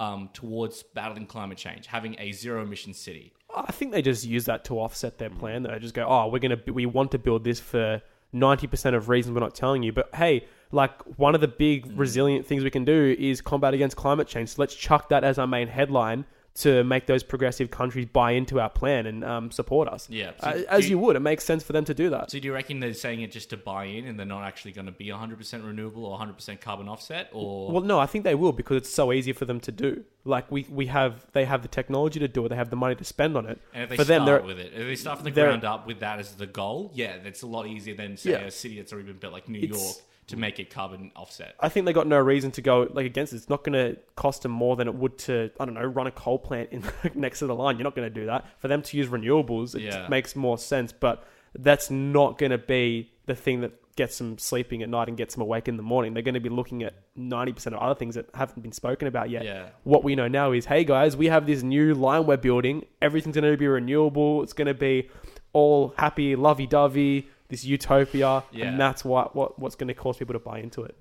[0.00, 3.34] um, towards battling climate change having a zero emission city.
[3.54, 5.62] I think they just use that to offset their plan.
[5.62, 9.08] They just go, "Oh, we're gonna we want to build this for ninety percent of
[9.08, 12.70] reasons we're not telling you." But hey, like one of the big resilient things we
[12.70, 14.50] can do is combat against climate change.
[14.50, 18.60] So let's chuck that as our main headline to make those progressive countries buy into
[18.60, 20.08] our plan and um, support us.
[20.10, 21.14] Yeah, so Uh, as you- you would.
[21.16, 22.30] It makes sense for them to do that.
[22.30, 24.72] So do you reckon they're saying it just to buy in and they're not actually
[24.72, 28.34] going to be 100% renewable or 100% carbon offset or Well, no, I think they
[28.34, 30.04] will because it's so easy for them to do.
[30.24, 32.48] Like we, we have, they have the technology to do it.
[32.50, 33.58] They have the money to spend on it.
[33.72, 35.64] and if they for them, start they're with it, if they start from the ground
[35.64, 38.38] up with that as the goal, yeah, that's a lot easier than say Yeah.
[38.38, 39.96] a city that's already been built like New York
[40.30, 41.54] to make it carbon offset.
[41.60, 43.36] I think they got no reason to go like against it.
[43.36, 46.06] It's not going to cost them more than it would to I don't know run
[46.06, 46.82] a coal plant in
[47.14, 47.76] next to the line.
[47.76, 48.46] You're not going to do that.
[48.58, 50.08] For them to use renewables, it Yeah.
[50.08, 50.92] makes more sense.
[50.92, 51.24] But
[51.58, 55.34] that's not going to be the thing that gets them sleeping at night and gets
[55.34, 56.14] them awake in the morning.
[56.14, 59.08] They're going to be looking at ninety percent of other things that haven't been spoken
[59.08, 59.44] about yet.
[59.44, 59.66] Yeah.
[59.84, 62.86] What we know now is, hey guys, we have this new line we're building.
[63.02, 64.42] Everything's going to be renewable.
[64.42, 65.10] It's going to be
[65.52, 67.28] all happy, lovey dovey.
[67.50, 68.66] This utopia, Yeah.
[68.68, 70.96] and that's what, what what's going to cause people to buy into it.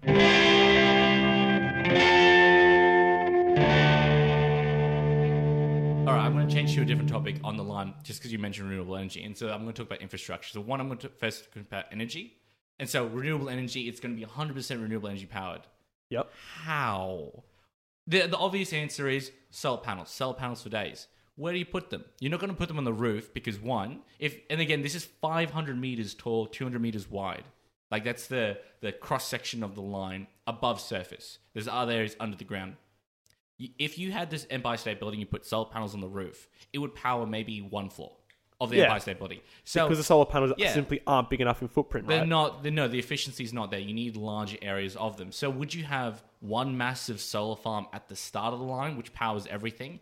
[6.08, 8.32] All right, I'm going to change to a different topic on the line just because
[8.32, 9.24] you mentioned renewable energy.
[9.24, 10.50] And so I'm going to talk about infrastructure.
[10.54, 12.34] So, one, I'm going to first talk about energy.
[12.80, 15.62] And so, renewable energy, it's going to be 100% renewable energy powered.
[16.10, 16.32] Yep.
[16.64, 17.44] How?
[18.08, 20.10] The, the obvious answer is solar panels.
[20.10, 21.08] Solar panels for days.
[21.40, 22.04] Where do you put them?
[22.20, 24.94] You're not going to put them on the roof because one, if and again, this
[24.94, 27.46] is 500 meters tall, 200 meters wide.
[27.90, 31.40] Like that's the the cross section of the line above surface.
[31.54, 32.76] There's other areas under the ground.
[33.78, 36.78] If you had this Empire State Building, you put solar panels on the roof, it
[36.80, 38.12] would power maybe one floor
[38.62, 38.84] of the Yeah.
[38.84, 39.40] Empire State Building.
[39.64, 40.74] So because the solar panels Yeah.
[40.74, 42.28] simply aren't big enough in footprint, they're right?
[42.28, 42.64] not.
[42.64, 43.80] They're, no, the efficiency is not there.
[43.80, 45.32] You need larger areas of them.
[45.32, 49.14] So would you have one massive solar farm at the start of the line, which
[49.14, 50.00] powers everything,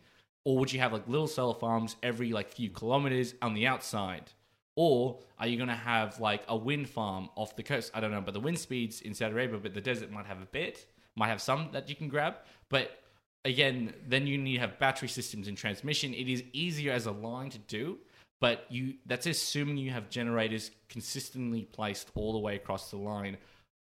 [0.47, 4.31] or would you have like little solar farms every like few kilometers on the outside?
[4.77, 7.91] Or are you going to have like a wind farm off the coast?
[7.93, 10.41] I don't know, but the wind speeds in Saudi Arabia, but the desert might have
[10.41, 10.86] a bit,
[11.17, 12.36] might have some that you can grab.
[12.69, 12.97] But
[13.43, 16.13] again, then you need to have battery systems and transmission.
[16.13, 17.97] It is easier as a line to do,
[18.39, 23.36] but you that's assuming you have generators consistently placed all the way across the line.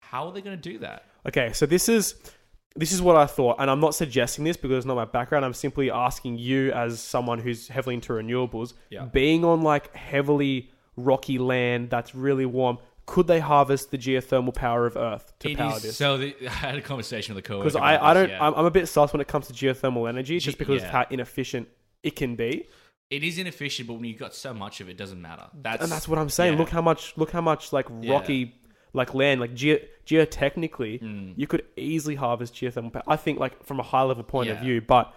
[0.01, 1.05] How are they going to do that?
[1.27, 2.15] Okay, so this is
[2.75, 5.43] this is what I thought, and I'm not suggesting this because it's not my background.
[5.43, 9.05] I'm simply asking you, as someone who's heavily into renewables, Yeah.
[9.05, 14.85] being on like heavily rocky land that's really warm, could they harvest the geothermal power
[14.85, 15.97] of Earth to It power is- this?
[15.97, 18.45] So the, I had a conversation with a coworker Because I, I don't, yeah.
[18.45, 20.87] I'm, I'm a bit sus when it comes to geothermal energy, just because yeah.
[20.87, 21.67] of how inefficient
[22.03, 22.67] it can be.
[23.09, 25.47] it is inefficient, but when you've got so much of it, it doesn't matter.
[25.59, 26.53] That's and that's what I'm saying.
[26.53, 26.59] yeah.
[26.59, 28.55] Look how much, look how much like rocky,
[28.93, 31.31] like land, like ge- geotechnically, Hmm.
[31.35, 33.03] you could easily harvest geothermal power.
[33.07, 35.13] I think, like from a high level point of view, but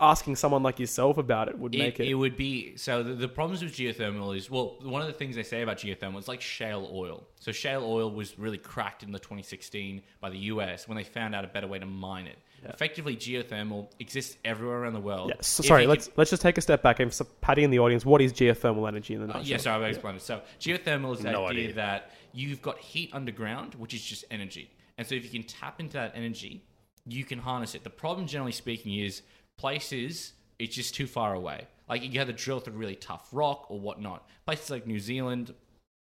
[0.00, 2.10] asking someone like yourself about it would make it, it.
[2.10, 5.36] it would be so the, the problems with geothermal is well one of the things
[5.36, 9.12] they say about geothermal is like shale oil so shale oil was really cracked in
[9.12, 12.36] the 2016 by the us when they found out a better way to mine it
[12.64, 16.58] effectively geothermal exists everywhere around the world yeah, so, sorry, let's can- let's just take
[16.58, 18.04] a step back and so Patty in the audience.
[18.04, 19.44] What is geothermal energy in the Uh, nutshell?
[19.52, 20.22] yeah, sorry, I'll explain it.
[20.22, 21.74] So, geothermal is the No idea idea.
[21.76, 24.70] that you've got heat underground, which is just energy.
[24.96, 26.62] And so, if you can tap into that energy,
[27.06, 27.84] you can harness it.
[27.84, 29.22] The problem, generally speaking, is
[29.58, 31.66] places it's just too far away.
[31.88, 34.28] Like you have to drill through really tough rock or whatnot.
[34.44, 35.54] Places like New Zealand,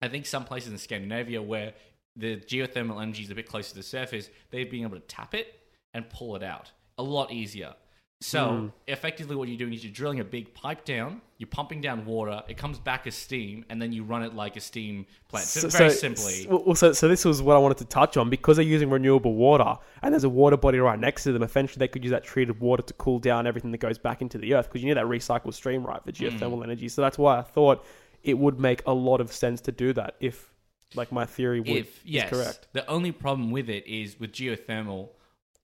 [0.01, 1.73] I think some places in Scandinavia where
[2.15, 5.35] the geothermal energy is a bit closer to the surface, they've been able to tap
[5.35, 5.59] it
[5.93, 7.73] and pull it out a lot easier.
[8.21, 8.67] So Hmm.
[8.87, 12.43] effectively, what you're doing is you're drilling a big pipe down, you're pumping down water,
[12.49, 15.45] it comes back as steam, and then you run it like a steam plant.
[15.45, 18.57] So, very simply, Well, so, so this was what I wanted to touch on because
[18.57, 21.43] they're using renewable water and there's a water body right next to them.
[21.43, 24.37] Eventually, they could use that treated water to cool down everything that goes back into
[24.37, 26.37] the earth because you need that recycled stream, right, for Mm.
[26.37, 26.89] geothermal energy.
[26.89, 27.85] So that's why I thought
[28.23, 30.51] it would make a lot of sense to do that if,
[30.93, 32.67] like, my theory would if is yes, correct.
[32.73, 35.11] the only problem with it is with geothermal,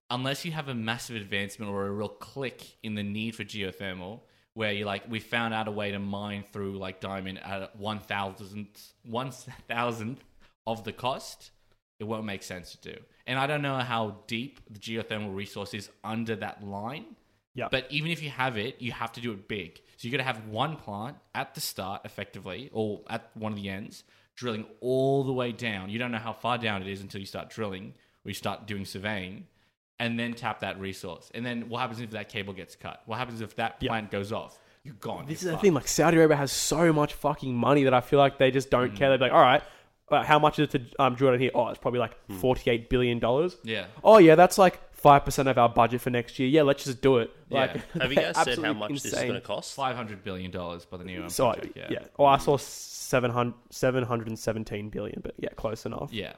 [0.09, 4.21] unless you have a massive advancement or a real click in the need for geothermal,
[4.53, 7.99] where you like we found out a way to mine through like diamond at one
[7.99, 9.31] thousandth one
[9.67, 10.23] thousandth
[10.65, 11.51] of the cost,
[11.99, 12.99] it won't make sense to do.
[13.27, 17.05] And I don't know how deep the geothermal resource is under that line.
[17.53, 17.69] Yeah.
[17.71, 19.79] But even if you have it, you have to do it big.
[19.97, 23.61] So you got to have one plant at the start, effectively, or at one of
[23.61, 24.03] the ends,
[24.35, 25.89] drilling all the way down.
[25.89, 27.93] You don't know how far down it is until you start drilling,
[28.25, 29.47] or you start doing surveying,
[29.99, 31.31] and then tap that resource.
[31.33, 33.01] And then what happens if that cable gets cut?
[33.05, 33.89] What happens if that Yeah.
[33.91, 34.59] plant goes off?
[34.83, 35.25] You're gone.
[35.25, 35.61] This is You're the fucked.
[35.63, 35.73] thing.
[35.73, 38.95] Like Saudi Arabia has so much fucking money that I feel like they just don't
[38.95, 39.09] care.
[39.09, 39.63] They're like, all right,
[40.09, 41.49] uh, how much is it to um, drill in here?
[41.55, 43.57] Oh, it's probably like forty-eight billion dollars.
[43.63, 43.85] Yeah.
[44.03, 46.47] Oh yeah, that's like five percent of our budget for next year.
[46.47, 47.31] Yeah, let's just do it.
[47.49, 47.59] Yeah.
[47.61, 49.27] Like, Have you they're guys said how absolutely much this is insane.
[49.29, 49.73] going to cost?
[49.73, 51.75] Five hundred billion dollars by the new So project.
[51.75, 51.87] yeah.
[51.89, 51.99] Yeah.
[52.19, 56.09] Oh, I saw 700, 717 billion, but yeah, close enough.
[56.11, 56.33] Yeah.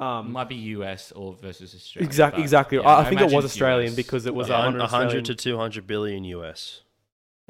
[0.00, 2.06] Um, Might be US or versus Australia.
[2.06, 2.42] exactly.
[2.42, 2.78] Exactly.
[2.78, 3.96] yeah, I, I think it was Australian US.
[3.96, 6.80] because it was Yeah, 100, 100 to 200 billion US.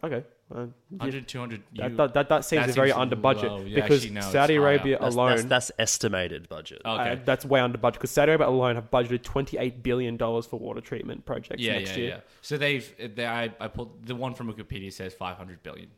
[0.02, 0.24] Okay.
[0.52, 3.50] Uh, yeah, 100, 200 that, you- that, that, that seems that very seems under budget
[3.50, 3.60] low.
[3.60, 4.56] Yeah, because actually, no, Saudi.
[4.56, 5.30] Arabia That's, alone.
[5.36, 6.82] that's, that's estimated budget.
[6.84, 7.12] Okay.
[7.12, 10.44] Uh, that's way under budget because Saudi Arabia alone have budgeted twenty eight billion dollars
[10.44, 12.08] for water treatment projects yeah, next yeah, year.
[12.08, 12.20] yeah.
[12.42, 15.88] So they've they, I, I pulled the one from Wikipedia says 500 billion.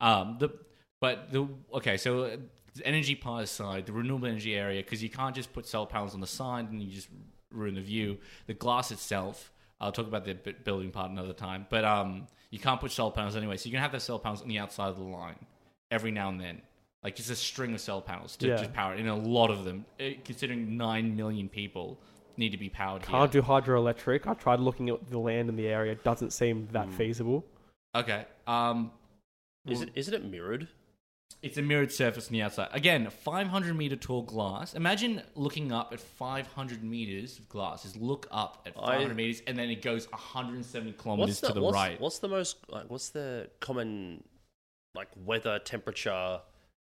[0.00, 0.50] Um, the
[1.00, 2.36] but the okay, so uh,
[2.74, 6.14] the energy part aside, the renewable energy area because you can't just put solar panels
[6.14, 7.08] on the side and you just
[7.50, 8.18] ruin the view.
[8.46, 12.80] The glass itself, I'll talk about the building part another time, but um, you can't
[12.80, 14.96] put solar panels anyway, so you can have the solar panels on the outside of
[14.96, 15.36] the line
[15.90, 16.62] every now and then.
[17.02, 18.56] Like just a string of solar panels to Yeah.
[18.56, 21.98] just power it, and a lot of them, eh, considering nine million people
[22.36, 23.10] need to be powered here.
[23.10, 24.26] Can't do hydroelectric.
[24.26, 25.92] I tried looking at the land in the area.
[25.92, 27.44] It doesn't seem that feasible.
[27.94, 28.26] Okay.
[28.46, 28.90] Um,
[29.66, 30.68] Is it, isn't it mirrored?
[31.40, 32.68] It's a mirrored surface on the outside.
[32.72, 34.74] Again, 500 meter tall glass.
[34.74, 37.84] Imagine looking up at 500 meters of glass.
[37.84, 41.46] Is look up at I- 500 meters and then it goes 170 kilometers What's the,
[41.48, 42.00] to the what's, right.
[42.00, 44.24] what's the most like what's the common
[44.96, 46.40] like weather temperature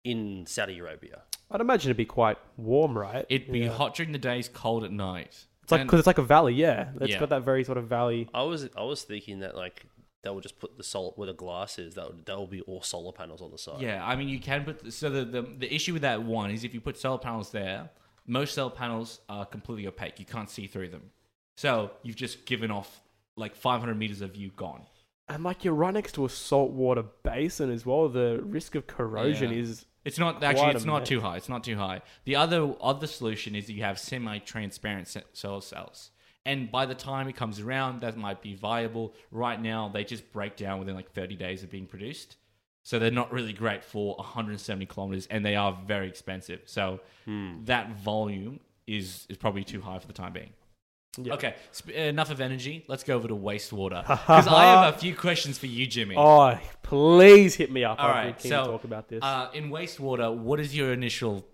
[0.04, 1.22] in Saudi Arabia?
[1.50, 3.24] I'd imagine it'd be quite warm, right?
[3.28, 3.68] It'd be Yeah.
[3.70, 5.46] hot during the days, cold at night.
[5.62, 6.54] It's like And- because it's like a valley.
[6.54, 7.20] Yeah, it's Yeah.
[7.20, 8.28] got that very sort of valley.
[8.34, 9.86] I was I was thinking that like
[10.22, 12.60] they would just put the sol where the glass is that would that will be
[12.62, 13.80] all solar panels on the side.
[13.80, 14.92] yeah, I mean, you can put.
[14.92, 17.90] So the, the the issue with that one is if you put solar panels there,
[18.26, 20.18] most solar panels are completely opaque.
[20.20, 21.10] You can't see through them.
[21.56, 23.00] So you've just given off
[23.36, 24.82] like 500 meters of view gone.
[25.28, 28.08] And like you're right next to a saltwater basin as well.
[28.08, 29.58] The risk of corrosion Yeah.
[29.58, 30.74] is It's not Quite actually.
[30.74, 31.08] It's not mess.
[31.08, 31.36] too high.
[31.36, 32.02] It's not too high.
[32.24, 36.10] The other other solution is that you have semi-transparent solar cells,
[36.44, 39.14] and by the time it comes around, that might be viable.
[39.30, 42.36] Right now, they just break down within like 30 days of being produced,
[42.82, 46.62] so they're not really great for 170 kilometers, and they are very expensive.
[46.66, 47.64] So Hmm.
[47.64, 50.52] that volume is is probably too high for the time being.
[51.18, 51.34] Yeah.
[51.34, 52.84] Okay, sp- enough of energy.
[52.88, 56.14] Let's go over to wastewater because I have a few questions for you, Jimmy.
[56.16, 58.00] oh, please hit me up.
[58.00, 59.22] All right, so to talk about this.
[59.22, 61.46] Uh, in wastewater, what is your initial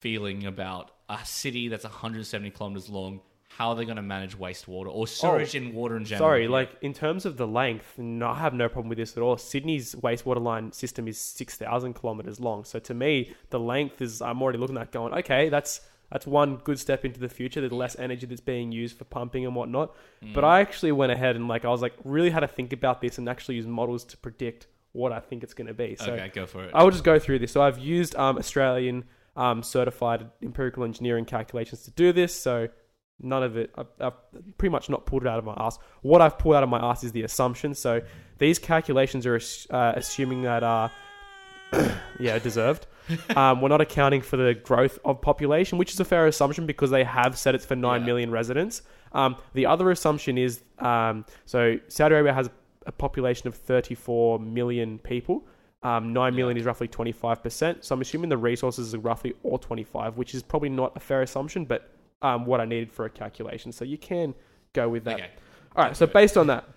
[0.00, 3.20] feeling about a city that's 170 kilometers long?
[3.60, 6.24] How are they going to manage wastewater or sewage and water in general?
[6.24, 9.18] Oh, Sorry, like in terms of the length, no, I have no problem with this
[9.18, 9.36] at all.
[9.36, 12.64] Sydney's wastewater line system is six thousand kilometers long.
[12.64, 16.56] So to me, the length is I'm already looking at going, okay, that's that's one
[16.56, 17.60] good step into the future.
[17.60, 19.94] There's less energy that's being used for pumping and whatnot.
[20.24, 20.32] Mm.
[20.32, 23.02] But I actually went ahead and like I was like really had to think about
[23.02, 25.96] this and actually use models to predict what I think it's going to be.
[25.96, 26.70] So okay, go for it.
[26.72, 27.52] I will just go through this.
[27.52, 29.04] So I've used um, Australian
[29.36, 32.34] um, certified empirical engineering calculations to do this.
[32.34, 32.68] So
[33.22, 33.70] None of it.
[33.76, 35.78] I've, I've pretty much not pulled it out of my ass.
[36.02, 37.74] What I've pulled out of my ass is the assumption.
[37.74, 38.00] So
[38.38, 40.88] these calculations are uh, assuming that, uh,
[42.18, 42.86] yeah, deserved.
[43.36, 46.90] um, we're not accounting for the growth of population, which is a fair assumption because
[46.90, 48.06] they have said it's for nine Yeah.
[48.06, 48.82] million residents.
[49.12, 52.48] Um, the other assumption is um, so Saudi Arabia has
[52.86, 55.44] a population of 34 million people.
[55.82, 57.82] Um, 9 million is roughly 25%.
[57.84, 61.22] So I'm assuming the resources are roughly all 25, which is probably not a fair
[61.22, 61.90] assumption, but
[62.22, 63.72] um, what I needed for a calculation.
[63.72, 64.34] So you can
[64.72, 65.14] go with that.
[65.14, 65.30] Okay.
[65.76, 65.96] All right.
[65.96, 66.68] So based on that,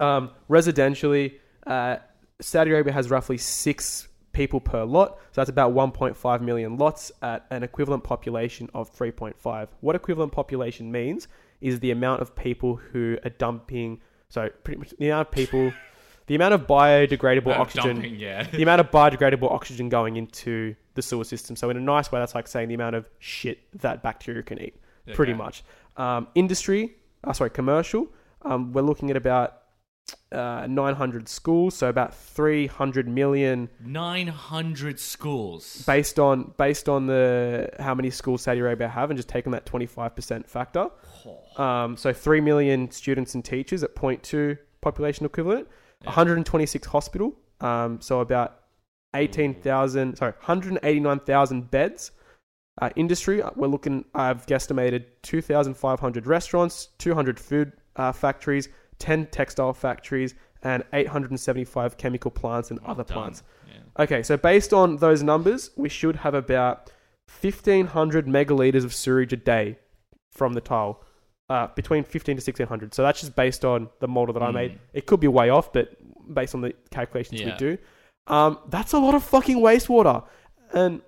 [0.00, 1.96] um, residentially, uh,
[2.40, 5.18] Saudi Arabia has roughly six people per lot.
[5.32, 9.68] So that's about 1.5 million lots at an equivalent population of 3.5.
[9.80, 11.26] What equivalent population means
[11.60, 14.00] is the amount of people who are dumping.
[14.28, 15.72] So pretty much the amount of people,
[16.26, 18.42] the amount of biodegradable oxygen dumping, yeah.
[18.52, 21.56] the amount of biodegradable oxygen going into the sewer system.
[21.56, 24.60] So in a nice way, that's like saying the amount of shit that bacteria can
[24.60, 24.80] eat,
[25.14, 25.38] pretty Okay.
[25.38, 25.64] much.
[25.96, 28.08] Um, industry, uh, sorry, commercial.
[28.42, 29.62] Um, we're looking at about
[30.30, 35.82] uh, 900 schools, so about 300 million 900 schools.
[35.86, 39.66] based on based on the how many schools Saudi Arabia have, and just taking that
[39.66, 40.90] 25% factor.
[41.56, 45.66] Um, so 3 million students and teachers at 0.2 population equivalent.
[46.06, 48.60] 126 hospital, um, so about
[49.14, 52.12] 18,000, sorry, 189,000 beds.
[52.80, 59.72] Uh, industry, uh, we're looking, I've guesstimated 2,500 restaurants, 200 food uh, factories, 10 textile
[59.72, 63.14] factories, and 875 chemical plants and other Done.
[63.14, 63.42] plants.
[63.66, 64.02] Yeah.
[64.02, 66.90] Okay, so based on those numbers, we should have about
[67.40, 69.78] 1,500 megaliters of sewage a day
[70.32, 71.02] from the tile.
[71.48, 72.92] Uh, between 15 to 1600.
[72.92, 74.54] So that's just based on the model that I Mm.
[74.54, 74.80] made.
[74.92, 75.94] It could be way off, but
[76.34, 77.78] based on the calculations we do,
[78.26, 80.26] um, that's a lot of fucking wastewater.
[80.72, 81.02] And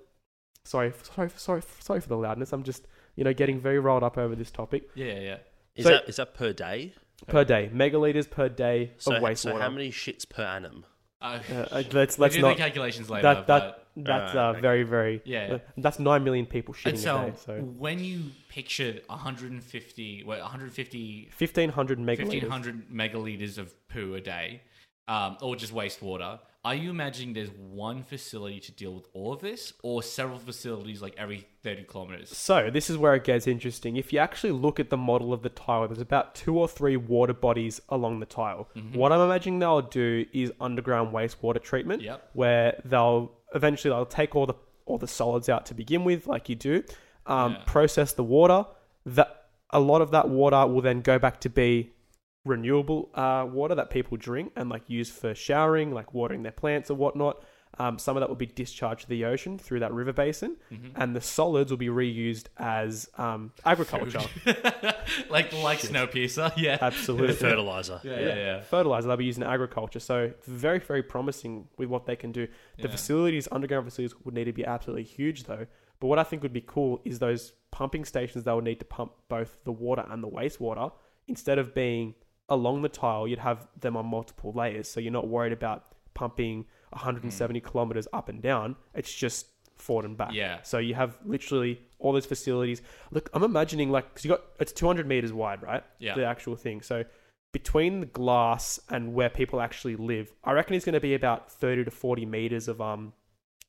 [0.64, 2.52] sorry, sorry, sorry, sorry for the loudness.
[2.52, 4.88] I'm just, you know, getting very rolled up over this topic.
[4.94, 5.36] Yeah, yeah.
[5.74, 6.94] Is So- that is that per day?
[7.26, 9.36] Per day, megaliters per day So, of wastewater.
[9.38, 10.86] so how many shits per annum?
[11.20, 12.56] Uh, Uh, uh, let's let's do not.
[12.56, 13.22] the calculations later.
[13.22, 13.62] That that
[13.96, 14.60] but, that's Alright, uh, okay.
[14.60, 15.22] very very.
[15.24, 15.54] Yeah.
[15.54, 17.36] uh, that's nine million people shitting and so, a day.
[17.44, 22.18] So when you pictured 150, well, 150, 1500 megaliters.
[22.18, 24.62] 1500 megaliters of poo a day,
[25.08, 29.40] um, or just wastewater, are you imagining there's one facility to deal with all of
[29.40, 32.36] this, or several facilities like every 30 kilometers?
[32.36, 33.96] So this is where it gets interesting.
[33.96, 36.96] If you actually look at the model of the tile, there's about two or three
[36.98, 38.68] water bodies along the tile.
[38.76, 38.98] Mm-hmm.
[38.98, 42.30] What I'm imagining they'll do is underground wastewater treatment, Yep.
[42.34, 44.54] where they'll eventually they'll take all the
[44.84, 46.82] all the solids out to begin with, like you do,
[47.26, 47.62] um, Yeah.
[47.66, 48.66] process the water.
[49.06, 51.92] That a lot of that water will then go back to be
[52.44, 56.90] renewable uh, water that people drink and like use for showering, like watering their plants
[56.90, 57.42] or whatnot.
[57.78, 61.00] Um, some of that will be discharged to the ocean through that river basin, Mm-hmm.
[61.00, 64.20] and the solids will be reused as um, agriculture.
[65.30, 66.78] like like Snowpiercer, yeah.
[66.80, 68.00] Absolutely, Fertilizer.
[68.02, 68.60] Yeah, yeah, yeah.
[68.62, 70.00] fertilizer they'll be used in agriculture.
[70.00, 72.46] So very, very promising with what they can do.
[72.78, 72.90] The Yeah.
[72.90, 75.66] facilities, underground facilities, would need to be absolutely huge though.
[76.00, 78.84] But what I think would be cool is those pumping stations that would need to
[78.86, 80.90] pump both the water and the wastewater.
[81.26, 82.14] Instead of being
[82.48, 84.88] along the tile, you'd have them on multiple layers.
[84.90, 85.84] So you're not worried about
[86.14, 88.76] pumping 170 kilometers up and down.
[88.94, 90.32] It's just forward and back.
[90.32, 90.62] Yeah.
[90.62, 92.82] So you have literally all those facilities.
[93.10, 95.84] Look, I'm imagining like because you got it's 200 meters wide, right?
[95.98, 96.14] Yeah.
[96.14, 96.82] The actual thing.
[96.82, 97.04] So
[97.52, 101.50] between the glass and where people actually live, I reckon it's going to be about
[101.50, 103.12] 30 to 40 meters of um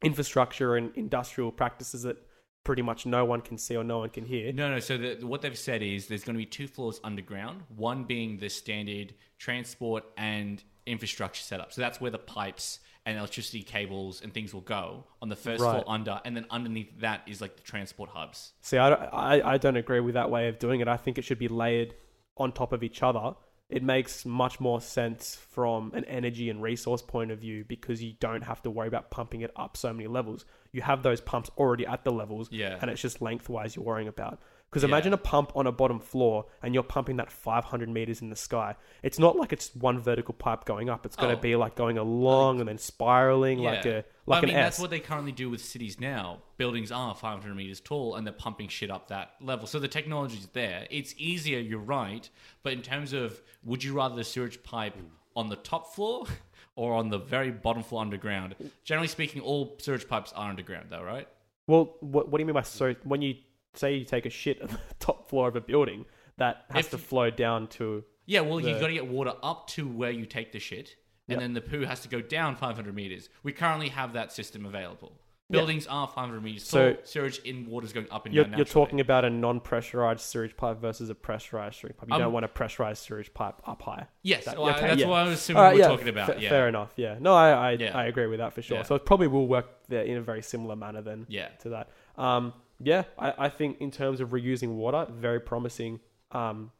[0.01, 2.17] infrastructure and industrial practices that
[2.63, 4.51] pretty much no one can see or no one can hear.
[4.51, 4.79] No, no.
[4.79, 7.63] So the, what they've said is there's going to be two floors underground.
[7.75, 11.71] One being the standard transport and infrastructure setup.
[11.73, 15.61] So that's where the pipes and electricity cables and things will go on the first
[15.63, 15.71] Right.
[15.81, 18.53] floor under, and then underneath that is like the transport hubs.
[18.61, 20.87] See, I, don't- I, I don't agree with that way of doing it.
[20.87, 21.95] I think it should be layered
[22.37, 23.33] on top of each other.
[23.69, 28.13] It makes much more sense from an energy and resource point of view because you
[28.19, 30.43] don't have to worry about pumping it up so many levels.
[30.71, 32.77] You have those pumps already at the levels, Yeah.
[32.82, 34.39] and it's just lengthwise you're worrying about.
[34.69, 34.89] Because Yeah.
[34.89, 38.36] imagine a pump on a bottom floor and you're pumping that 500 meters in the
[38.36, 38.75] sky.
[39.01, 41.08] It's not like it's one vertical pipe going up.
[41.08, 41.36] It's going Oh.
[41.36, 44.75] to be like going along and then spiraling like a like I mean, an that's
[44.77, 44.79] S.
[44.82, 46.43] what they currently do with cities now.
[46.58, 49.65] Buildings are 500 meters tall, and they're pumping shit up that level.
[49.65, 50.86] So the technology's there.
[50.91, 51.58] It's easier.
[51.58, 52.29] You're right,
[52.62, 54.95] but in terms of, would you rather the sewage pipe
[55.36, 56.27] on the top floor
[56.75, 58.55] or on the very bottom floor underground?
[58.84, 61.27] Generally speaking, all sewage pipes are underground, though, right?
[61.67, 62.95] Well, what, what do you mean by so?
[63.03, 63.36] When you
[63.73, 66.05] say you take a shit at the top floor of a building,
[66.38, 68.03] that has If- to flow down to.
[68.25, 70.95] Yeah, well, you The- got to get water up to where you take the shit,
[71.27, 71.39] and Yep.
[71.39, 73.29] then the poo has to go down 500 meters.
[73.43, 75.13] We currently have that system available.
[75.52, 77.04] Buildings are 500 meters So- tall.
[77.06, 78.58] Sewage in water is going up and You're, down.
[78.58, 82.08] you're talking about a non-pressurized sewage pipe versus a pressurized sewage pipe.
[82.10, 84.06] You Um, don't want a pressurized sewage pipe up high.
[84.21, 85.08] Yes, That- well, okay, that's yeah.
[85.08, 86.39] what I was assuming right, we we're yeah, talking about.
[86.41, 86.50] yeah.
[86.50, 86.93] Fair enough.
[86.97, 87.17] Yeah.
[87.19, 87.97] No, I I, Yeah.
[87.97, 88.77] I agree with that for sure.
[88.77, 88.83] Yeah.
[88.83, 91.25] So it probably will work there in a very similar manner then.
[91.29, 91.47] Yeah.
[91.62, 91.89] To that.
[92.15, 92.54] Um.
[92.79, 93.04] Yeah.
[93.17, 96.00] I, I think in terms of reusing water, very promising.
[96.31, 96.71] Um.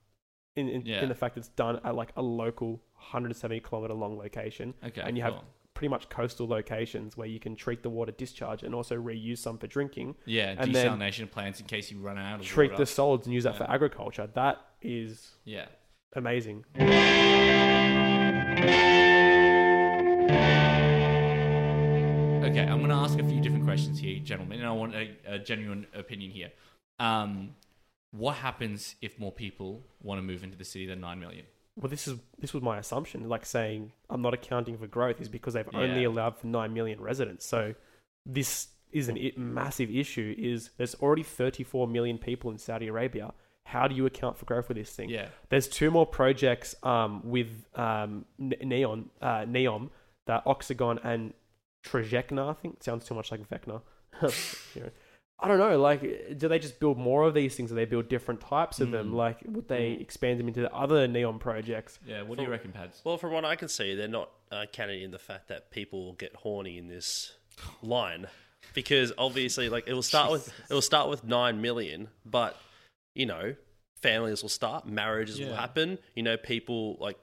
[0.56, 1.02] In in, Yeah.
[1.02, 5.02] in the fact it's done at like a local 170 kilometer long location, Okay.
[5.02, 5.44] and you have cool.
[5.80, 9.58] Pretty much coastal locations where you can treat the water discharge and also reuse some
[9.58, 10.14] for drinking.
[10.26, 12.50] yeah and then desalination plants in case you run out of water.
[12.54, 12.84] Treat water.
[12.84, 13.60] the solids and use that Yeah.
[13.60, 14.28] for agriculture.
[14.36, 15.68] That is Yeah.
[16.18, 16.66] amazing.
[22.50, 25.12] Okay, I'm going to ask a few different questions here, gentlemen, and I want a,
[25.28, 26.52] a genuine opinion here.
[27.00, 27.52] Um,
[28.12, 31.46] what happens if more people want to move into the city than nine million?
[31.80, 33.28] Well, this is this was my assumption.
[33.30, 37.00] Like saying I'm not accounting for growth is because they've only allowed for nine million
[37.00, 37.46] residents.
[37.46, 37.74] So
[38.26, 40.36] this is an massive issue.
[40.38, 43.34] Is there's already 34 million people in Saudi Arabia.
[43.64, 45.10] How do you account for growth with this thing?
[45.10, 45.28] Yeah.
[45.50, 49.90] There's two more projects um, with um, Neon, uh, Neom,
[50.26, 51.34] that Oxagon and
[51.86, 52.50] Trojena.
[52.50, 53.82] I think sounds too much like Vecna.
[54.76, 54.90] You know,
[55.42, 55.80] I don't know.
[55.80, 57.70] Like, do they just build more of these things?
[57.70, 59.12] Do they build different types of them?
[59.12, 59.16] Mm.
[59.16, 61.98] Like, would they expand them into the other Neom projects?
[62.06, 62.24] Yeah.
[62.24, 63.02] What do you reckon, Pads?
[63.06, 66.06] Well, from what I can see, they're not uh, counting in the fact that people
[66.06, 67.34] will get horny in this
[67.82, 68.28] line,
[68.74, 72.58] because obviously, like it will start with it will start with nine million, but
[73.16, 73.56] you know,
[74.02, 76.00] families will start, marriages will happen.
[76.16, 77.18] You know, people like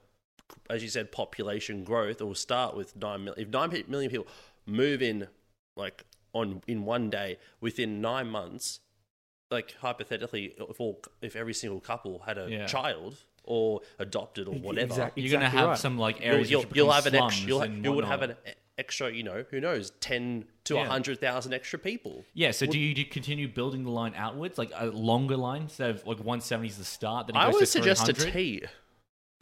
[0.70, 2.20] as you said, population growth.
[2.20, 3.46] It will start with nine million.
[3.46, 4.26] If nine million people
[4.66, 5.28] move in,
[5.76, 6.04] like
[6.40, 8.80] on in one day within nine months,
[9.50, 12.66] like hypothetically, if all if every single couple had a Yeah.
[12.66, 15.78] child or adopted or whatever, Exact- You're going to have right.
[15.78, 17.46] some like you'll, areas you'll, you'll have an extra.
[17.48, 18.34] You'll, and you would have an
[18.76, 19.12] extra.
[19.12, 20.88] You know, who knows, ten to a Yeah.
[20.88, 22.24] hundred thousand extra people.
[22.34, 25.62] Yeah, so do you, do you continue building the line outwards, like a longer line
[25.62, 27.28] instead of like 170 is the start?
[27.28, 28.32] Then it I would to suggest a 300?
[28.32, 28.62] T.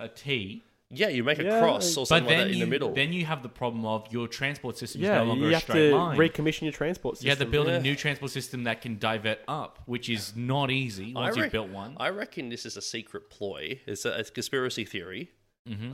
[0.01, 0.62] A T.
[0.95, 2.70] Yeah, you make a Yeah, cross or But something like then that in you, the
[2.70, 2.92] middle.
[2.95, 5.55] then you have the problem of your transport system is Yeah, no longer you a
[5.55, 6.18] have straight to line.
[6.18, 7.26] recommission your transport system.
[7.26, 7.74] you have to build Yeah.
[7.76, 11.53] a new transport system that can divert up, which is not easy once rec- you've
[11.53, 11.97] built one.
[11.99, 13.80] I reckon this is a secret ploy.
[13.86, 15.30] It's a, it's a conspiracy theory.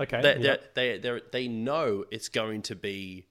[0.00, 0.20] Okay.
[0.20, 0.56] They, yeah.
[0.74, 3.26] they, they, they know it's going to be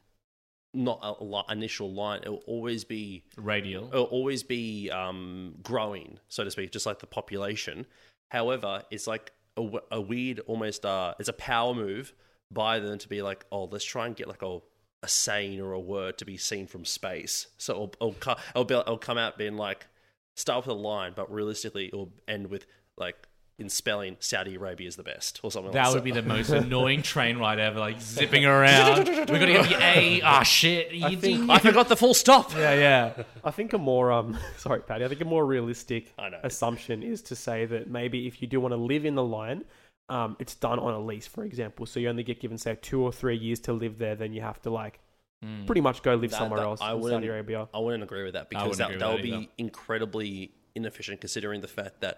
[0.74, 2.22] not a li- initial line.
[2.24, 3.88] It will always be Radial.
[3.90, 7.86] it'll always be um, growing, so to speak, just like the population.
[8.32, 12.14] However, it's like a, a weird, almost uh, it's a power move
[12.52, 14.60] by them to be like, oh, let's try and get like a
[15.02, 17.48] a saying or a word to be seen from space.
[17.58, 19.88] So it'll it'll, it'll, be, it'll come out being like
[20.36, 22.66] start with a line, but realistically it'll end with
[22.98, 23.29] like
[23.60, 25.72] in spelling Saudi Arabia is the best or something.
[25.72, 29.08] Like that like would be the most annoying train ride ever, like zipping around.
[29.10, 30.22] we got to get the A.
[30.24, 30.92] Ah, shit.
[30.94, 32.54] You think- I forgot the full stop.
[32.56, 33.24] yeah, yeah.
[33.44, 35.06] I think a more um sorry, Patty.
[35.06, 38.72] I think a more realistic assumption is to say that maybe if you do want
[38.72, 39.66] to live in the line,
[40.10, 41.86] um, it's done on a lease, for example.
[41.86, 44.16] So you only get given say two or three years to live there.
[44.16, 45.00] Then you have to like
[45.42, 45.66] Hmm.
[45.66, 47.70] pretty much go live That- somewhere that- else I in wouldn't- Saudi Arabia.
[47.74, 49.48] I wouldn't agree with that because that, that that would be either.
[49.58, 52.18] incredibly inefficient considering the fact that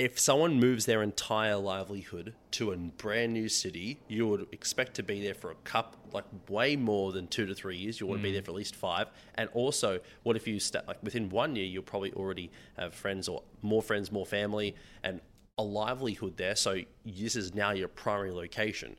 [0.00, 5.02] if someone moves their entire livelihood to a brand new city, you would expect to
[5.02, 8.00] be there for a cup, like way more than two to three years.
[8.00, 8.32] You want to be mm.
[8.32, 9.08] there for at least five.
[9.34, 13.28] And also, what if you start like within one year, you'll probably already have friends
[13.28, 15.20] or more friends, more family, and
[15.58, 16.56] a livelihood there.
[16.56, 18.96] So this is now your primary location.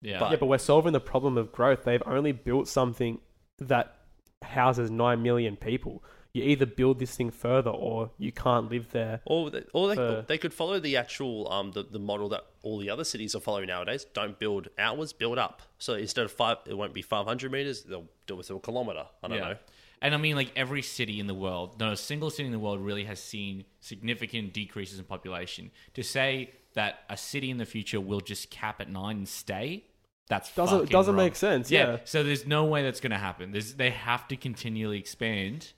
[0.00, 0.20] Yeah.
[0.20, 1.84] But- Yeah, but we're solving the problem of growth.
[1.84, 3.20] They've only built something
[3.58, 3.94] that
[4.40, 6.02] houses nine million people.
[6.32, 9.20] You either build this thing further, or you can't live there.
[9.24, 12.44] Or they, or they, For- they could follow the actual um the, the model that
[12.62, 14.06] all the other cities are following nowadays.
[14.14, 15.62] Don't build outwards, build up.
[15.78, 17.82] So instead of five, it won't be five hundred meters.
[17.82, 19.06] They'll do it to a kilometer.
[19.22, 19.56] I don't know.
[20.02, 22.58] And I mean, like every city in the world, not a single city in the
[22.58, 25.70] world really has seen significant decreases in population.
[25.94, 29.84] To say that a city in the future will just cap at nine and stay,
[30.28, 31.24] that's Doesn't- doesn't wrong.
[31.24, 31.98] make sense, yeah.
[32.04, 33.50] So there's no way that's going to happen.
[33.52, 35.72] There's, they have to continually expand.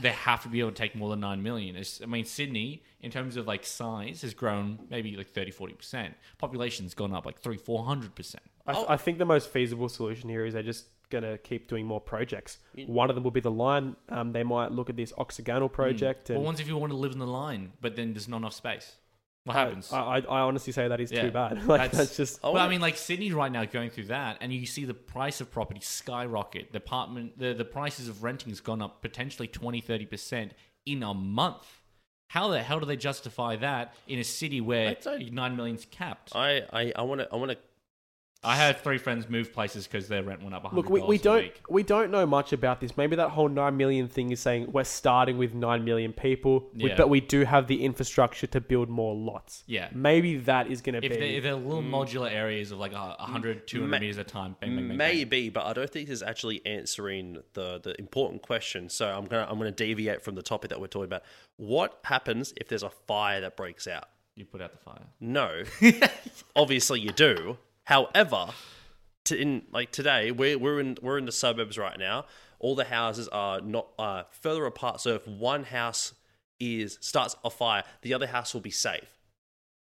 [0.00, 1.74] they have to be able to take more than 9 million.
[1.76, 6.14] It's, I mean, Sydney, in terms of like size, has grown maybe like 30, 40%.
[6.38, 8.36] Population's gone up like 3, 400%.
[8.66, 8.96] I, Oh.
[8.96, 12.58] Think the most feasible solution here is they're just going to keep doing more projects.
[12.86, 13.96] One of them will be the line.
[14.08, 16.28] Um, they might look at this octagonal project.
[16.28, 18.38] Well, And once if you want to live in the line, but then there's not
[18.38, 18.96] enough space.
[19.44, 19.92] What happens?
[19.92, 21.22] I, I I honestly say that is Yeah.
[21.22, 21.56] too bad.
[21.66, 24.52] like That's- that's, just well, I mean, like Sydney right now going through that, and
[24.52, 26.70] you see the price of property skyrocket.
[26.72, 30.50] The apartment, the, the prices of renting has gone up potentially 20, 30%
[30.86, 31.66] in a month.
[32.30, 35.84] How the hell do they justify that in a city where I don't- 9 million's
[35.86, 36.34] capped?
[36.36, 37.58] I I I want to I want to
[38.44, 40.64] I had three friends move places because their rent went up.
[40.64, 41.60] $100 Look, we, we a don't week.
[41.68, 42.96] we don't know much about this.
[42.96, 46.92] Maybe that whole nine million thing is saying we're starting with nine million people, we-
[46.94, 49.62] but we do have the infrastructure to build more lots.
[49.66, 49.88] Yeah.
[49.92, 51.18] maybe that is going to If be.
[51.18, 51.90] they're, if they're little mm.
[51.90, 54.88] modular areas of like a 100, 200 Ma- meters at a time, bang, bang, bang,
[54.88, 54.96] bang.
[54.96, 58.88] Maybe, but I don't think this is actually answering the the important question.
[58.88, 61.22] So I'm gonna I'm gonna deviate from the topic that we're talking about.
[61.58, 64.08] What happens if there's a fire that breaks out?
[64.34, 65.02] You put out the fire.
[65.20, 65.62] No,
[66.56, 67.56] obviously you do.
[67.84, 68.48] However,
[69.24, 72.24] to, in like today, we're we're in we're in the suburbs right now.
[72.58, 75.00] All the houses are not uh, further apart.
[75.00, 76.14] So if one house
[76.60, 79.18] is starts a fire, the other house will be safe.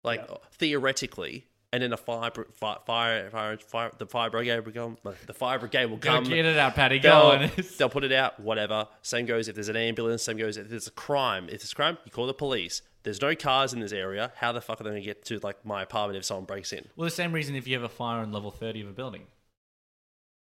[0.03, 1.44] Like theoretically,
[1.74, 4.96] and then a fire br- fi- fire fire, fire the fire brigade will come.
[5.26, 6.24] The fire brigade will Go come.
[6.24, 6.98] get it out, Paddy.
[6.98, 7.51] Go They'll, on.
[7.78, 8.88] they'll put it out, whatever.
[9.03, 11.44] Same goes if there's an ambulance, same goes if there's a crime.
[11.44, 12.80] If there's a crime, you call the police.
[13.03, 14.32] There's no cars in this area.
[14.36, 16.72] How the fuck are they going to get to like my apartment if someone breaks
[16.72, 16.86] in?
[16.96, 19.26] well, the same reason if you have a fire on level 30 of a building.